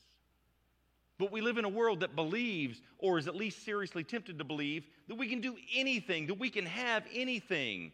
But 1.17 1.31
we 1.31 1.41
live 1.41 1.57
in 1.57 1.65
a 1.65 1.69
world 1.69 2.01
that 2.01 2.15
believes, 2.15 2.81
or 2.97 3.17
is 3.17 3.27
at 3.27 3.35
least 3.35 3.63
seriously 3.63 4.03
tempted 4.03 4.37
to 4.37 4.43
believe, 4.43 4.85
that 5.07 5.15
we 5.15 5.29
can 5.29 5.39
do 5.39 5.55
anything, 5.73 6.27
that 6.27 6.39
we 6.39 6.49
can 6.49 6.65
have 6.65 7.03
anything. 7.13 7.91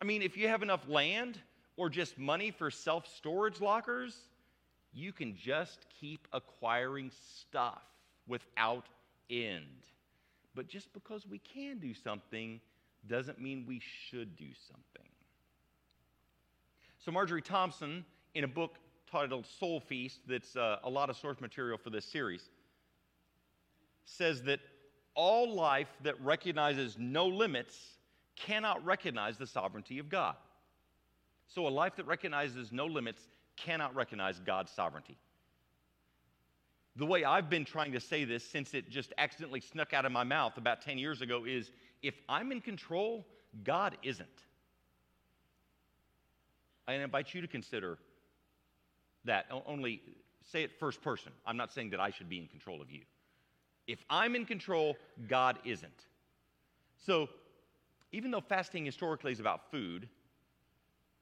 I 0.00 0.04
mean, 0.04 0.22
if 0.22 0.36
you 0.36 0.48
have 0.48 0.62
enough 0.62 0.88
land 0.88 1.40
or 1.76 1.88
just 1.88 2.18
money 2.18 2.50
for 2.50 2.70
self 2.70 3.06
storage 3.16 3.60
lockers, 3.60 4.16
you 4.92 5.12
can 5.12 5.36
just 5.36 5.86
keep 6.00 6.28
acquiring 6.32 7.10
stuff 7.40 7.82
without 8.28 8.86
end. 9.30 9.66
But 10.54 10.68
just 10.68 10.92
because 10.92 11.26
we 11.26 11.38
can 11.38 11.78
do 11.78 11.94
something 11.94 12.60
doesn't 13.08 13.40
mean 13.40 13.64
we 13.66 13.80
should 13.80 14.36
do 14.36 14.48
something. 14.68 15.10
So, 17.04 17.10
Marjorie 17.10 17.42
Thompson, 17.42 18.04
in 18.34 18.44
a 18.44 18.48
book 18.48 18.76
titled 19.12 19.46
Soul 19.46 19.78
Feast, 19.78 20.20
that's 20.26 20.56
uh, 20.56 20.78
a 20.82 20.88
lot 20.88 21.10
of 21.10 21.16
source 21.16 21.40
material 21.40 21.76
for 21.76 21.90
this 21.90 22.06
series, 22.06 22.48
says 24.06 24.42
that 24.44 24.60
all 25.14 25.54
life 25.54 25.90
that 26.02 26.18
recognizes 26.24 26.96
no 26.98 27.26
limits 27.26 27.76
cannot 28.34 28.82
recognize 28.84 29.36
the 29.36 29.46
sovereignty 29.46 29.98
of 29.98 30.08
God. 30.08 30.34
So, 31.46 31.66
a 31.66 31.68
life 31.68 31.96
that 31.96 32.06
recognizes 32.06 32.72
no 32.72 32.86
limits 32.86 33.20
cannot 33.56 33.94
recognize 33.94 34.40
God's 34.40 34.72
sovereignty. 34.72 35.18
The 36.96 37.04
way 37.04 37.24
I've 37.24 37.50
been 37.50 37.66
trying 37.66 37.92
to 37.92 38.00
say 38.00 38.24
this 38.24 38.42
since 38.42 38.72
it 38.72 38.88
just 38.88 39.12
accidentally 39.18 39.60
snuck 39.60 39.92
out 39.92 40.06
of 40.06 40.12
my 40.12 40.24
mouth 40.24 40.56
about 40.56 40.80
10 40.80 40.96
years 40.96 41.20
ago 41.20 41.44
is 41.44 41.70
if 42.02 42.14
I'm 42.28 42.50
in 42.52 42.62
control, 42.62 43.26
God 43.64 43.96
isn't. 44.02 44.28
I 46.88 46.94
invite 46.94 47.34
you 47.34 47.42
to 47.42 47.46
consider 47.46 47.98
that. 49.24 49.46
Only 49.66 50.02
say 50.50 50.62
it 50.62 50.78
first 50.78 51.02
person. 51.02 51.32
I'm 51.46 51.56
not 51.56 51.72
saying 51.72 51.90
that 51.90 52.00
I 52.00 52.10
should 52.10 52.28
be 52.28 52.38
in 52.38 52.46
control 52.46 52.80
of 52.80 52.90
you. 52.90 53.02
If 53.86 54.04
I'm 54.08 54.34
in 54.34 54.44
control, 54.44 54.96
God 55.28 55.58
isn't. 55.64 56.06
So, 57.04 57.28
even 58.12 58.30
though 58.30 58.40
fasting 58.40 58.84
historically 58.84 59.32
is 59.32 59.40
about 59.40 59.70
food, 59.70 60.08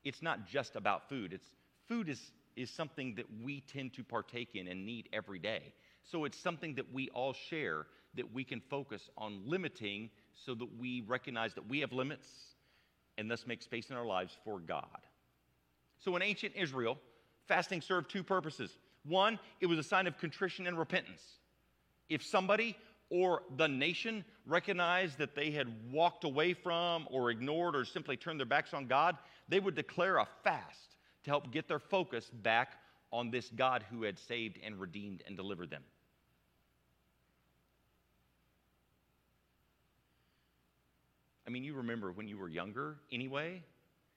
it's 0.04 0.23
not 0.23 0.47
just 0.47 0.76
about 0.76 1.09
food. 1.09 1.33
It's 1.33 1.47
food 1.88 2.09
is, 2.09 2.33
is 2.57 2.71
something 2.71 3.14
that 3.14 3.26
we 3.42 3.61
tend 3.61 3.95
to 3.95 4.04
partake 4.04 4.54
in 4.54 4.69
and 4.69 4.85
need 4.85 5.09
every 5.12 5.38
day. 5.38 5.73
So 6.02 6.25
it's 6.25 6.38
something 6.38 6.75
that 6.75 6.92
we 6.92 7.09
all 7.11 7.33
share 7.33 7.87
that 8.14 8.33
we 8.33 8.45
can 8.45 8.61
focus 8.61 9.09
on 9.16 9.42
limiting 9.47 10.11
so 10.35 10.54
that 10.54 10.69
we 10.78 11.02
recognize 11.02 11.54
that 11.54 11.69
we 11.69 11.80
have 11.80 11.92
limits 11.92 12.28
and 13.19 13.30
thus 13.30 13.47
make 13.47 13.62
space 13.62 13.90
in 13.90 13.97
our 13.97 14.07
lives 14.07 14.37
for 14.45 14.59
God. 14.59 15.07
So 15.99 16.16
in 16.16 16.23
ancient 16.23 16.54
Israel, 16.57 16.99
fasting 17.50 17.80
served 17.80 18.09
two 18.09 18.23
purposes. 18.23 18.71
One, 19.04 19.40
it 19.61 19.66
was 19.66 19.76
a 19.76 19.83
sign 19.83 20.07
of 20.07 20.16
contrition 20.19 20.69
and 20.69 20.78
repentance. 20.78 21.21
If 22.09 22.23
somebody 22.23 22.76
or 23.11 23.42
the 23.57 23.66
nation 23.66 24.25
recognized 24.47 25.19
that 25.19 25.35
they 25.35 25.50
had 25.50 25.66
walked 25.90 26.23
away 26.23 26.54
from 26.54 27.09
or 27.11 27.30
ignored 27.33 27.75
or 27.75 27.85
simply 27.85 28.16
turned 28.16 28.38
their 28.38 28.47
backs 28.47 28.73
on 28.73 28.87
God, 28.87 29.16
they 29.49 29.59
would 29.59 29.75
declare 29.75 30.19
a 30.19 30.28
fast 30.45 30.95
to 31.25 31.30
help 31.30 31.50
get 31.50 31.66
their 31.66 31.80
focus 31.80 32.30
back 32.33 32.76
on 33.12 33.33
this 33.33 33.50
God 33.57 33.85
who 33.90 34.04
had 34.04 34.16
saved 34.16 34.57
and 34.64 34.78
redeemed 34.78 35.25
and 35.26 35.37
delivered 35.37 35.71
them. 35.71 35.83
I 41.49 41.50
mean, 41.50 41.64
you 41.64 41.75
remember 41.75 42.12
when 42.12 42.28
you 42.28 42.38
were 42.38 42.49
younger 42.49 42.99
anyway, 43.11 43.61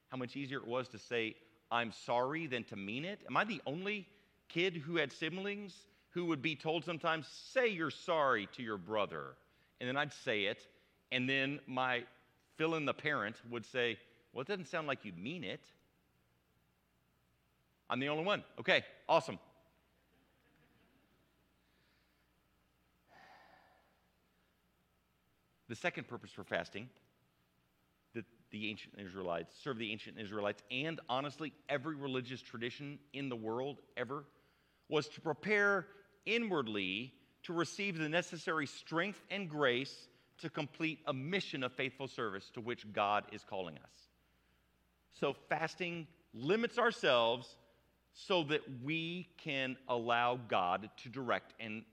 how 0.09 0.17
much 0.17 0.35
easier 0.35 0.59
it 0.59 0.67
was 0.67 0.87
to 0.89 0.99
say, 0.99 1.35
I'm 1.73 1.91
sorry 1.91 2.45
than 2.45 2.63
to 2.65 2.75
mean 2.75 3.03
it? 3.03 3.19
Am 3.27 3.35
I 3.35 3.43
the 3.43 3.59
only 3.65 4.07
kid 4.47 4.75
who 4.75 4.97
had 4.97 5.11
siblings 5.11 5.87
who 6.11 6.25
would 6.25 6.41
be 6.41 6.55
told 6.55 6.85
sometimes, 6.85 7.27
say 7.27 7.67
you're 7.67 7.89
sorry 7.89 8.47
to 8.55 8.61
your 8.61 8.77
brother. 8.77 9.35
And 9.81 9.89
then 9.89 9.97
I'd 9.97 10.13
say 10.13 10.43
it, 10.43 10.67
and 11.11 11.27
then 11.27 11.59
my 11.65 12.03
fill 12.55 12.75
in 12.75 12.85
the 12.85 12.93
parent 12.93 13.37
would 13.49 13.65
say, 13.65 13.97
well, 14.31 14.43
it 14.43 14.47
doesn't 14.47 14.67
sound 14.67 14.85
like 14.87 15.03
you 15.03 15.11
mean 15.13 15.43
it. 15.43 15.65
I'm 17.89 17.99
the 17.99 18.09
only 18.09 18.23
one. 18.23 18.43
Okay, 18.59 18.83
awesome. 19.09 19.39
The 25.67 25.75
second 25.75 26.07
purpose 26.07 26.29
for 26.29 26.43
fasting 26.43 26.87
the 28.53 28.69
ancient 28.69 28.93
Israelites 28.99 29.53
serve 29.61 29.79
the 29.79 29.91
ancient 29.91 30.17
Israelites 30.19 30.61
and 30.71 31.01
honestly 31.09 31.51
every 31.67 31.95
religious 31.95 32.41
tradition 32.41 32.99
in 33.11 33.27
the 33.27 33.35
world 33.35 33.79
ever 33.97 34.25
was 34.87 35.09
to 35.09 35.21
prepare 35.21 35.87
inwardly 36.27 37.11
to 37.41 37.51
receive 37.51 37.97
the 37.97 38.07
necessary 38.07 38.67
strength 38.67 39.19
and 39.31 39.49
grace 39.49 40.07
to 40.37 40.49
complete 40.49 40.99
a 41.07 41.13
mission 41.13 41.63
of 41.63 41.73
faithful 41.73 42.07
service 42.07 42.51
to 42.53 42.61
which 42.61 42.91
God 42.93 43.25
is 43.31 43.43
calling 43.43 43.75
us. 43.75 44.07
So 45.19 45.35
fasting 45.49 46.07
limits 46.33 46.77
ourselves 46.77 47.55
so 48.13 48.43
that 48.43 48.61
we 48.83 49.29
can 49.37 49.75
allow 49.87 50.39
God 50.47 50.89
to 50.97 51.09
direct 51.09 51.53
and 51.59 51.83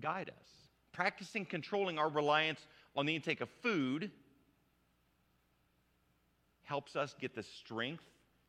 guide 0.00 0.30
us. 0.30 0.48
Practicing 0.92 1.44
controlling 1.44 1.98
our 1.98 2.08
reliance 2.08 2.60
on 2.96 3.04
the 3.04 3.14
intake 3.14 3.42
of 3.42 3.50
food 3.62 4.10
helps 6.64 6.96
us 6.96 7.14
get 7.20 7.34
the 7.34 7.42
strength 7.42 8.04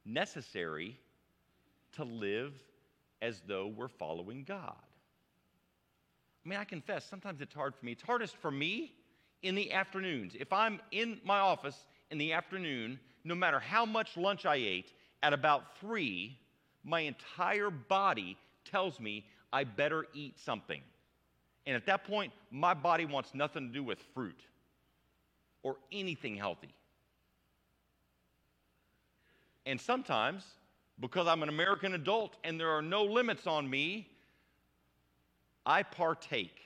necessary 0.05 0.99
to 1.93 2.03
live 2.03 2.53
as 3.21 3.41
though 3.47 3.67
we're 3.67 3.87
following 3.87 4.43
God. 4.43 4.75
I 6.45 6.49
mean, 6.49 6.59
I 6.59 6.65
confess, 6.65 7.05
sometimes 7.05 7.41
it's 7.41 7.53
hard 7.53 7.73
for 7.75 7.85
me. 7.85 7.93
It's 7.93 8.03
hardest 8.03 8.35
for 8.37 8.51
me 8.51 8.93
in 9.43 9.55
the 9.55 9.71
afternoons. 9.71 10.33
If 10.37 10.51
I'm 10.51 10.79
in 10.91 11.19
my 11.23 11.39
office 11.39 11.85
in 12.11 12.17
the 12.17 12.33
afternoon, 12.33 12.99
no 13.23 13.35
matter 13.35 13.59
how 13.59 13.85
much 13.85 14.17
lunch 14.17 14.45
I 14.45 14.55
ate, 14.55 14.91
at 15.21 15.31
about 15.31 15.77
three, 15.79 16.37
my 16.83 17.01
entire 17.01 17.69
body 17.69 18.37
tells 18.69 18.99
me 18.99 19.25
I 19.53 19.63
better 19.63 20.05
eat 20.13 20.37
something. 20.37 20.81
And 21.65 21.77
at 21.77 21.85
that 21.85 22.03
point, 22.03 22.33
my 22.51 22.73
body 22.73 23.05
wants 23.05 23.33
nothing 23.33 23.67
to 23.69 23.73
do 23.73 23.83
with 23.83 23.99
fruit 24.13 24.39
or 25.61 25.77
anything 25.93 26.35
healthy. 26.35 26.73
And 29.65 29.79
sometimes, 29.79 30.45
because 30.99 31.27
I'm 31.27 31.43
an 31.43 31.49
American 31.49 31.93
adult 31.93 32.35
and 32.43 32.59
there 32.59 32.69
are 32.69 32.81
no 32.81 33.03
limits 33.03 33.47
on 33.47 33.69
me, 33.69 34.07
I 35.65 35.83
partake. 35.83 36.59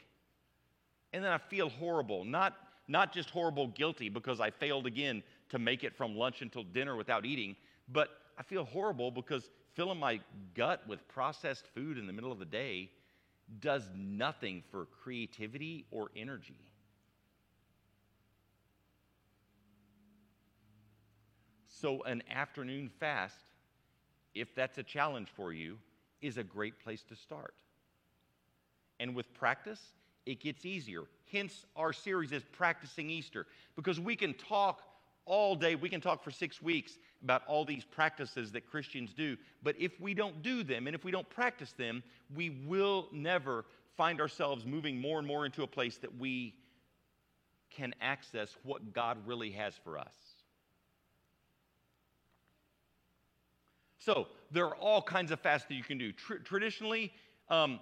And 1.14 1.24
then 1.24 1.32
I 1.32 1.38
feel 1.38 1.70
horrible. 1.70 2.26
Not, 2.26 2.56
not 2.88 3.14
just 3.14 3.30
horrible 3.30 3.68
guilty 3.68 4.10
because 4.10 4.40
I 4.40 4.50
failed 4.50 4.88
again 4.88 5.24
to 5.50 5.60
make 5.60 5.84
it 5.84 5.96
from 5.96 6.16
lunch 6.16 6.42
until 6.42 6.64
dinner 6.64 6.96
without 6.96 7.26
eating, 7.26 7.56
but 7.88 8.10
I 8.38 8.44
feel 8.44 8.66
horrible 8.66 9.12
because 9.12 9.50
filling 9.76 10.00
my 10.00 10.20
gut 10.56 10.82
with 10.88 11.08
processed 11.08 11.68
food 11.74 11.98
in 11.98 12.08
the 12.08 12.14
middle 12.14 12.32
of 12.32 12.40
the 12.40 12.46
day 12.46 12.90
does 13.60 13.90
nothing 13.96 14.64
for 14.70 14.86
creativity 14.86 15.86
or 15.92 16.10
energy. 16.16 16.67
So, 21.80 22.02
an 22.04 22.24
afternoon 22.32 22.90
fast, 23.00 23.36
if 24.34 24.56
that's 24.56 24.80
a 24.80 24.84
challenge 24.84 25.28
for 25.36 25.54
you, 25.54 25.78
is 26.22 26.38
a 26.38 26.44
great 26.44 26.80
place 26.80 27.04
to 27.10 27.16
start. 27.16 27.54
And 29.00 29.16
with 29.16 29.32
practice, 29.36 29.82
it 30.26 30.42
gets 30.42 30.66
easier. 30.66 31.04
Hence, 31.32 31.66
our 31.76 31.94
series 31.94 32.32
is 32.32 32.42
Practicing 32.52 33.12
Easter, 33.12 33.46
because 33.76 34.00
we 34.00 34.16
can 34.16 34.34
talk 34.34 34.82
all 35.26 35.56
day, 35.56 35.76
we 35.76 35.90
can 35.90 36.02
talk 36.02 36.24
for 36.24 36.32
six 36.32 36.64
weeks 36.64 36.98
about 37.24 37.44
all 37.48 37.64
these 37.64 37.84
practices 37.84 38.52
that 38.54 38.66
Christians 38.66 39.14
do. 39.14 39.38
But 39.62 39.76
if 39.78 40.00
we 40.00 40.16
don't 40.16 40.42
do 40.42 40.64
them 40.64 40.88
and 40.88 40.96
if 40.96 41.04
we 41.04 41.12
don't 41.12 41.30
practice 41.30 41.74
them, 41.74 42.02
we 42.36 42.50
will 42.66 43.08
never 43.12 43.66
find 43.96 44.20
ourselves 44.20 44.66
moving 44.66 45.00
more 45.00 45.20
and 45.20 45.28
more 45.28 45.46
into 45.46 45.64
a 45.64 45.68
place 45.68 45.98
that 45.98 46.18
we 46.18 46.56
can 47.70 47.94
access 48.02 48.56
what 48.64 48.94
God 48.94 49.18
really 49.28 49.52
has 49.52 49.74
for 49.84 50.00
us. 50.00 50.27
So, 54.08 54.28
there 54.52 54.66
are 54.66 54.76
all 54.78 55.02
kinds 55.02 55.32
of 55.32 55.42
fasts 55.42 55.68
that 55.68 55.76
you 55.76 55.84
can 55.84 55.98
do. 55.98 56.14
Tr- 56.14 56.36
traditionally, 56.36 57.12
um, 57.50 57.82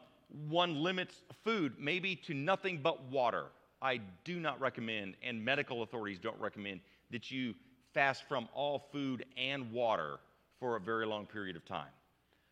one 0.50 0.82
limits 0.82 1.22
food 1.44 1.74
maybe 1.78 2.16
to 2.16 2.34
nothing 2.34 2.80
but 2.82 3.04
water. 3.12 3.46
I 3.80 4.02
do 4.24 4.40
not 4.40 4.60
recommend, 4.60 5.18
and 5.22 5.46
medical 5.46 5.84
authorities 5.84 6.18
don't 6.18 6.40
recommend, 6.40 6.80
that 7.12 7.30
you 7.30 7.54
fast 7.94 8.24
from 8.24 8.50
all 8.56 8.88
food 8.92 9.24
and 9.38 9.72
water 9.72 10.18
for 10.60 10.78
a 10.78 10.80
very 10.80 11.06
long 11.06 11.28
period 11.28 11.56
of 11.56 11.64
time. 11.64 11.92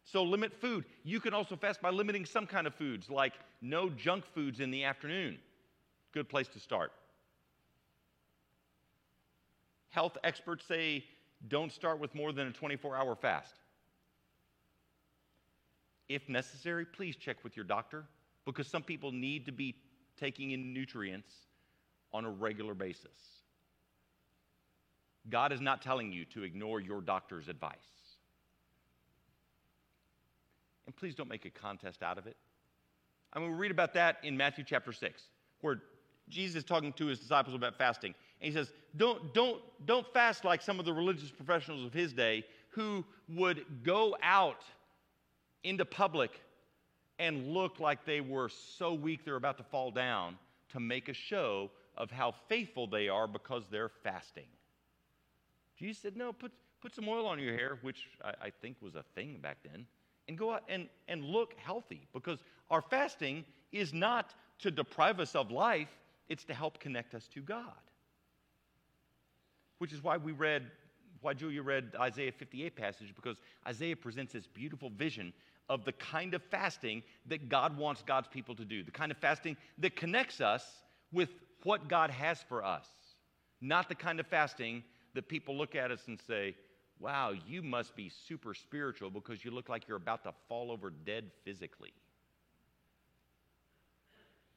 So 0.03 0.21
limit 0.21 0.53
food. 0.53 0.85
You 1.03 1.19
can 1.19 1.33
also 1.33 1.55
fast 1.55 1.81
by 1.81 1.89
limiting 1.89 2.27
some 2.27 2.45
kind 2.45 2.67
of 2.67 2.75
foods, 2.75 3.09
like 3.09 3.33
no 3.63 3.89
junk 3.89 4.23
foods 4.35 4.59
in 4.59 4.69
the 4.69 4.83
afternoon. 4.83 5.39
Good 6.11 6.29
place 6.29 6.47
to 6.49 6.59
start. 6.59 6.91
Health 9.89 10.15
experts 10.23 10.63
say 10.67 11.05
don't 11.47 11.71
start 11.71 11.99
with 11.99 12.13
more 12.13 12.31
than 12.31 12.45
a 12.47 12.51
24 12.51 12.95
hour 12.95 13.15
fast. 13.15 13.55
If 16.09 16.27
necessary, 16.29 16.85
please 16.85 17.15
check 17.15 17.43
with 17.43 17.55
your 17.55 17.65
doctor 17.65 18.05
because 18.45 18.67
some 18.67 18.83
people 18.83 19.11
need 19.11 19.45
to 19.45 19.51
be 19.51 19.75
taking 20.19 20.51
in 20.51 20.73
nutrients 20.73 21.31
on 22.13 22.25
a 22.25 22.29
regular 22.29 22.73
basis. 22.73 23.41
God 25.29 25.51
is 25.51 25.61
not 25.61 25.81
telling 25.81 26.11
you 26.11 26.25
to 26.25 26.43
ignore 26.43 26.79
your 26.81 27.01
doctor's 27.01 27.47
advice. 27.47 27.77
And 30.85 30.95
please 30.95 31.15
don't 31.15 31.29
make 31.29 31.45
a 31.45 31.49
contest 31.49 32.03
out 32.03 32.17
of 32.17 32.27
it. 32.27 32.35
I 33.31 33.39
mean, 33.39 33.51
we 33.51 33.55
read 33.55 33.71
about 33.71 33.93
that 33.93 34.17
in 34.23 34.35
Matthew 34.35 34.63
chapter 34.67 34.91
6, 34.91 35.23
where 35.61 35.81
Jesus 36.29 36.57
is 36.57 36.63
talking 36.63 36.93
to 36.93 37.05
his 37.07 37.19
disciples 37.19 37.55
about 37.55 37.77
fasting. 37.77 38.13
And 38.41 38.47
he 38.47 38.53
says, 38.53 38.71
don't, 38.97 39.33
don't, 39.33 39.61
don't 39.85 40.05
fast 40.13 40.45
like 40.45 40.61
some 40.61 40.79
of 40.79 40.85
the 40.85 40.93
religious 40.93 41.31
professionals 41.31 41.85
of 41.85 41.93
his 41.93 42.13
day 42.13 42.43
who 42.69 43.05
would 43.29 43.65
go 43.83 44.15
out 44.21 44.63
into 45.63 45.85
public 45.85 46.31
and 47.19 47.53
look 47.53 47.79
like 47.79 48.05
they 48.05 48.21
were 48.21 48.49
so 48.49 48.93
weak 48.93 49.23
they're 49.23 49.35
about 49.35 49.57
to 49.57 49.63
fall 49.63 49.91
down 49.91 50.37
to 50.69 50.79
make 50.79 51.09
a 51.09 51.13
show 51.13 51.69
of 51.97 52.09
how 52.11 52.33
faithful 52.49 52.87
they 52.87 53.07
are 53.07 53.27
because 53.27 53.63
they're 53.69 53.91
fasting. 54.03 54.47
Jesus 55.77 56.01
said, 56.01 56.17
No, 56.17 56.33
put, 56.33 56.51
put 56.81 56.95
some 56.95 57.07
oil 57.07 57.25
on 57.25 57.39
your 57.39 57.53
hair, 57.53 57.77
which 57.81 58.07
I, 58.23 58.47
I 58.47 58.49
think 58.61 58.77
was 58.81 58.95
a 58.95 59.03
thing 59.15 59.39
back 59.41 59.57
then, 59.63 59.85
and 60.27 60.37
go 60.37 60.53
out 60.53 60.63
and, 60.67 60.87
and 61.07 61.23
look 61.23 61.53
healthy 61.57 62.07
because 62.13 62.39
our 62.69 62.81
fasting 62.81 63.45
is 63.71 63.93
not 63.93 64.33
to 64.59 64.71
deprive 64.71 65.19
us 65.19 65.35
of 65.35 65.51
life, 65.51 65.89
it's 66.29 66.43
to 66.45 66.53
help 66.53 66.79
connect 66.79 67.13
us 67.13 67.27
to 67.33 67.41
God. 67.41 67.73
Which 69.77 69.91
is 69.91 70.03
why 70.03 70.17
we 70.17 70.31
read, 70.31 70.63
why 71.21 71.33
Julia 71.33 71.61
read 71.61 71.91
Isaiah 71.99 72.31
58 72.31 72.75
passage, 72.75 73.13
because 73.15 73.37
Isaiah 73.67 73.95
presents 73.95 74.33
this 74.33 74.47
beautiful 74.47 74.89
vision 74.89 75.33
of 75.69 75.85
the 75.85 75.93
kind 75.93 76.33
of 76.33 76.43
fasting 76.43 77.03
that 77.27 77.49
God 77.49 77.77
wants 77.77 78.01
God's 78.01 78.27
people 78.27 78.55
to 78.55 78.65
do, 78.65 78.83
the 78.83 78.91
kind 78.91 79.11
of 79.11 79.17
fasting 79.17 79.57
that 79.77 79.95
connects 79.95 80.41
us 80.41 80.65
with 81.11 81.29
what 81.63 81.87
God 81.87 82.09
has 82.09 82.41
for 82.49 82.63
us, 82.63 82.87
not 83.61 83.87
the 83.87 83.95
kind 83.95 84.19
of 84.19 84.27
fasting 84.27 84.83
that 85.13 85.27
people 85.27 85.57
look 85.57 85.75
at 85.75 85.91
us 85.91 86.01
and 86.07 86.19
say, 86.27 86.55
Wow, 86.99 87.33
you 87.47 87.61
must 87.61 87.95
be 87.95 88.09
super 88.27 88.53
spiritual 88.53 89.09
because 89.09 89.43
you 89.43 89.51
look 89.51 89.67
like 89.67 89.87
you're 89.87 89.97
about 89.97 90.23
to 90.23 90.33
fall 90.47 90.71
over 90.71 90.89
dead 90.89 91.31
physically. 91.43 91.91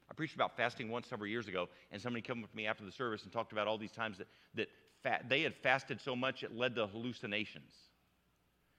I 0.09 0.13
preached 0.13 0.35
about 0.35 0.55
fasting 0.55 0.89
once 0.89 1.07
several 1.07 1.27
years 1.27 1.47
ago, 1.47 1.67
and 1.91 2.01
somebody 2.01 2.21
came 2.21 2.41
up 2.43 2.49
to 2.49 2.55
me 2.55 2.65
after 2.65 2.85
the 2.85 2.91
service 2.91 3.23
and 3.23 3.31
talked 3.33 3.51
about 3.51 3.67
all 3.67 3.77
these 3.77 3.91
times 3.91 4.19
that, 4.19 4.69
that 5.03 5.27
they 5.27 5.41
had 5.41 5.55
fasted 5.55 5.99
so 5.99 6.15
much 6.15 6.43
it 6.43 6.55
led 6.55 6.75
to 6.75 6.87
hallucinations. 6.87 7.73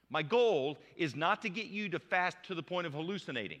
My 0.09 0.23
goal 0.23 0.79
is 0.95 1.15
not 1.15 1.41
to 1.43 1.49
get 1.49 1.67
you 1.67 1.89
to 1.89 1.99
fast 1.99 2.37
to 2.47 2.55
the 2.55 2.63
point 2.63 2.87
of 2.87 2.93
hallucinating. 2.93 3.59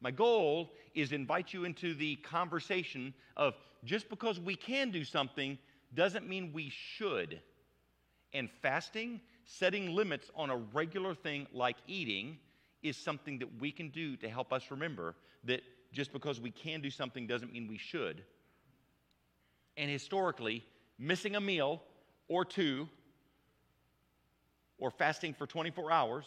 My 0.00 0.10
goal 0.10 0.72
is 0.94 1.12
invite 1.12 1.52
you 1.52 1.64
into 1.64 1.94
the 1.94 2.16
conversation 2.16 3.14
of 3.36 3.54
just 3.84 4.08
because 4.08 4.40
we 4.40 4.54
can 4.54 4.90
do 4.90 5.04
something 5.04 5.56
doesn't 5.94 6.28
mean 6.28 6.52
we 6.52 6.70
should. 6.70 7.40
And 8.32 8.50
fasting, 8.60 9.20
setting 9.44 9.94
limits 9.94 10.30
on 10.34 10.50
a 10.50 10.56
regular 10.56 11.14
thing 11.14 11.46
like 11.52 11.76
eating, 11.86 12.38
is 12.82 12.96
something 12.96 13.38
that 13.38 13.48
we 13.60 13.70
can 13.72 13.88
do 13.88 14.16
to 14.16 14.28
help 14.28 14.52
us 14.52 14.70
remember 14.70 15.14
that 15.44 15.62
just 15.92 16.12
because 16.12 16.40
we 16.40 16.50
can 16.50 16.80
do 16.80 16.90
something 16.90 17.26
doesn't 17.26 17.52
mean 17.52 17.68
we 17.68 17.78
should. 17.78 18.22
And 19.76 19.90
historically, 19.90 20.64
missing 20.98 21.36
a 21.36 21.40
meal 21.40 21.82
or 22.28 22.44
two 22.44 22.88
or 24.78 24.90
fasting 24.90 25.34
for 25.34 25.46
24 25.46 25.90
hours, 25.90 26.24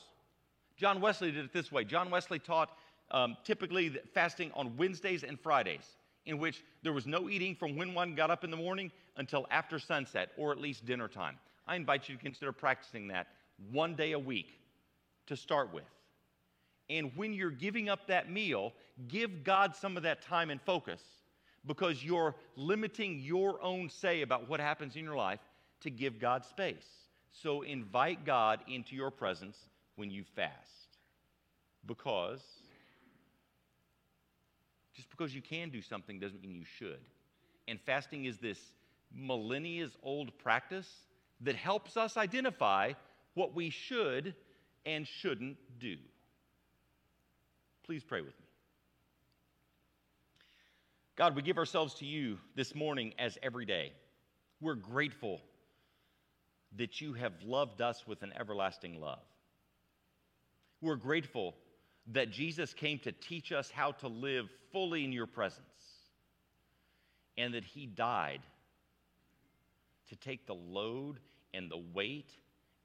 John 0.78 1.02
Wesley 1.02 1.32
did 1.32 1.46
it 1.46 1.54
this 1.54 1.72
way. 1.72 1.84
John 1.84 2.10
Wesley 2.10 2.40
taught 2.40 2.70
um, 3.12 3.38
typically 3.44 3.90
fasting 4.14 4.52
on 4.54 4.76
Wednesdays 4.78 5.24
and 5.24 5.40
Fridays, 5.40 5.98
in 6.26 6.38
which 6.38 6.64
there 6.84 6.94
was 6.94 7.08
no 7.08 7.30
eating 7.30 7.56
from 7.56 7.76
when 7.76 7.94
one 7.94 8.16
got 8.16 8.30
up 8.30 8.44
in 8.44 8.52
the 8.52 8.58
morning 8.58 8.92
until 9.18 9.48
after 9.50 9.80
sunset, 9.80 10.30
or 10.38 10.52
at 10.52 10.60
least 10.60 10.86
dinner 10.86 11.08
time. 11.08 11.38
I 11.68 11.76
invite 11.76 12.08
you 12.08 12.16
to 12.16 12.22
consider 12.22 12.52
practicing 12.52 13.08
that 13.08 13.28
one 13.72 13.96
day 13.96 14.12
a 14.12 14.20
week 14.20 14.60
to 15.26 15.36
start 15.36 15.74
with. 15.74 15.84
And 16.90 17.12
when 17.16 17.34
you're 17.34 17.50
giving 17.50 17.90
up 17.90 18.08
that 18.08 18.32
meal, 18.32 18.74
give 19.08 19.44
God 19.44 19.76
some 19.76 19.98
of 19.98 20.04
that 20.04 20.22
time 20.22 20.50
and 20.50 20.62
focus 20.62 21.02
because 21.66 22.04
you're 22.04 22.36
limiting 22.56 23.20
your 23.20 23.62
own 23.62 23.90
say 23.90 24.22
about 24.22 24.48
what 24.48 24.60
happens 24.60 24.96
in 24.96 25.04
your 25.04 25.16
life 25.16 25.42
to 25.82 25.90
give 25.90 26.20
God 26.20 26.46
space. 26.46 26.88
So 27.32 27.62
invite 27.62 28.26
God 28.26 28.60
into 28.68 28.96
your 28.96 29.12
presence 29.12 29.58
when 29.96 30.10
you 30.10 30.24
fast. 30.36 30.98
Because 31.86 32.42
just 34.96 35.10
because 35.10 35.34
you 35.34 35.42
can 35.42 35.70
do 35.70 35.82
something 35.82 36.20
doesn't 36.20 36.42
mean 36.42 36.56
you 36.56 36.66
should. 36.66 37.00
And 37.68 37.80
fasting 37.80 38.26
is 38.26 38.40
this 38.40 38.60
millennia 39.14 39.90
old 40.04 40.38
practice 40.40 40.90
that 41.42 41.56
helps 41.56 41.98
us 41.98 42.18
identify 42.18 42.94
what 43.36 43.54
we 43.54 43.70
should 43.70 44.34
and 44.86 45.06
shouldn't 45.06 45.58
do. 45.80 45.98
Please 47.84 48.04
pray 48.04 48.22
with 48.22 48.38
me. 48.40 48.48
God, 51.16 51.36
we 51.36 51.42
give 51.42 51.58
ourselves 51.58 51.94
to 51.96 52.06
you 52.06 52.38
this 52.56 52.76
morning 52.76 53.14
as 53.18 53.38
every 53.42 53.66
day. 53.66 53.92
We're 54.62 54.76
grateful 54.76 55.42
that 56.76 57.02
you 57.02 57.14
have 57.14 57.34
loved 57.44 57.82
us 57.82 58.06
with 58.06 58.22
an 58.24 58.34
everlasting 58.38 59.00
love. 59.00 59.24
We're 60.82 60.96
grateful 60.96 61.56
that 62.12 62.32
Jesus 62.32 62.74
came 62.74 63.00
to 63.00 63.12
teach 63.12 63.52
us 63.52 63.72
how 63.72 63.92
to 63.94 64.08
live 64.08 64.46
fully 64.72 65.04
in 65.04 65.12
your 65.12 65.28
presence 65.28 65.64
and 67.38 67.54
that 67.54 67.64
he 67.64 67.86
died 67.86 68.42
to 70.10 70.16
take 70.16 70.46
the 70.48 70.54
load 70.54 71.20
and 71.54 71.70
the 71.70 71.84
weight 71.94 72.32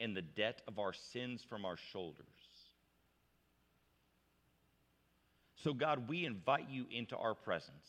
and 0.00 0.16
the 0.16 0.22
debt 0.22 0.62
of 0.66 0.78
our 0.78 0.92
sins 0.92 1.44
from 1.48 1.64
our 1.64 1.76
shoulders. 1.92 2.26
So, 5.62 5.72
God, 5.72 6.08
we 6.08 6.24
invite 6.24 6.68
you 6.68 6.86
into 6.90 7.16
our 7.16 7.34
presence 7.34 7.86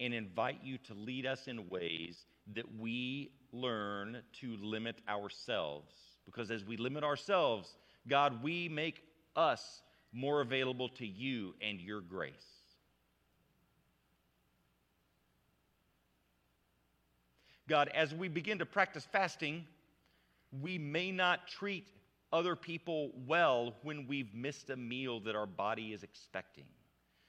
and 0.00 0.12
invite 0.12 0.58
you 0.64 0.78
to 0.78 0.94
lead 0.94 1.26
us 1.26 1.46
in 1.46 1.68
ways 1.68 2.18
that 2.54 2.64
we 2.78 3.30
learn 3.52 4.22
to 4.40 4.56
limit 4.56 4.96
ourselves. 5.08 5.94
Because 6.24 6.50
as 6.50 6.64
we 6.64 6.76
limit 6.76 7.04
ourselves, 7.04 7.76
God, 8.08 8.42
we 8.42 8.68
make 8.68 9.02
us 9.34 9.82
more 10.12 10.40
available 10.40 10.88
to 10.88 11.06
you 11.06 11.54
and 11.60 11.80
your 11.80 12.00
grace. 12.00 12.32
God, 17.68 17.90
as 17.94 18.14
we 18.14 18.28
begin 18.28 18.58
to 18.58 18.66
practice 18.66 19.06
fasting, 19.10 19.66
we 20.62 20.78
may 20.78 21.10
not 21.10 21.48
treat 21.48 21.88
other 22.32 22.54
people 22.54 23.10
well 23.26 23.74
when 23.82 24.06
we've 24.06 24.32
missed 24.34 24.70
a 24.70 24.76
meal 24.76 25.20
that 25.20 25.34
our 25.34 25.46
body 25.46 25.92
is 25.92 26.02
expecting. 26.02 26.64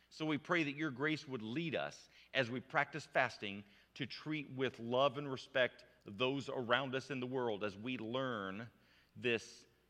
So 0.09 0.25
we 0.25 0.37
pray 0.37 0.63
that 0.63 0.75
your 0.75 0.91
grace 0.91 1.27
would 1.27 1.41
lead 1.41 1.75
us 1.75 2.09
as 2.33 2.49
we 2.49 2.59
practice 2.59 3.07
fasting 3.13 3.63
to 3.95 4.05
treat 4.05 4.47
with 4.55 4.79
love 4.79 5.17
and 5.17 5.29
respect 5.31 5.83
those 6.07 6.49
around 6.49 6.95
us 6.95 7.09
in 7.09 7.19
the 7.19 7.25
world 7.25 7.63
as 7.63 7.75
we 7.77 7.97
learn 7.97 8.67
this 9.15 9.43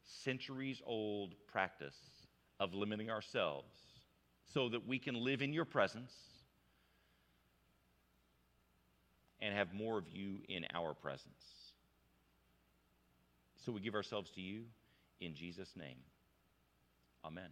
centuries 0.04 0.82
old 0.86 1.36
practice 1.48 1.98
of 2.60 2.74
limiting 2.74 3.10
ourselves 3.10 3.74
so 4.54 4.70
that 4.70 4.88
we 4.88 4.98
can 4.98 5.16
live 5.16 5.42
in 5.42 5.54
your 5.54 5.66
presence 5.66 6.14
and 9.40 9.54
have 9.54 9.74
more 9.74 9.98
of 9.98 10.06
you 10.10 10.40
in 10.48 10.66
our 10.74 10.94
presence. 10.94 11.32
So 13.66 13.72
we 13.72 13.82
give 13.82 13.96
ourselves 13.96 14.32
to 14.32 14.42
you 14.42 14.64
in 15.20 15.36
Jesus' 15.36 15.76
name. 15.76 15.98
Amen. 17.24 17.50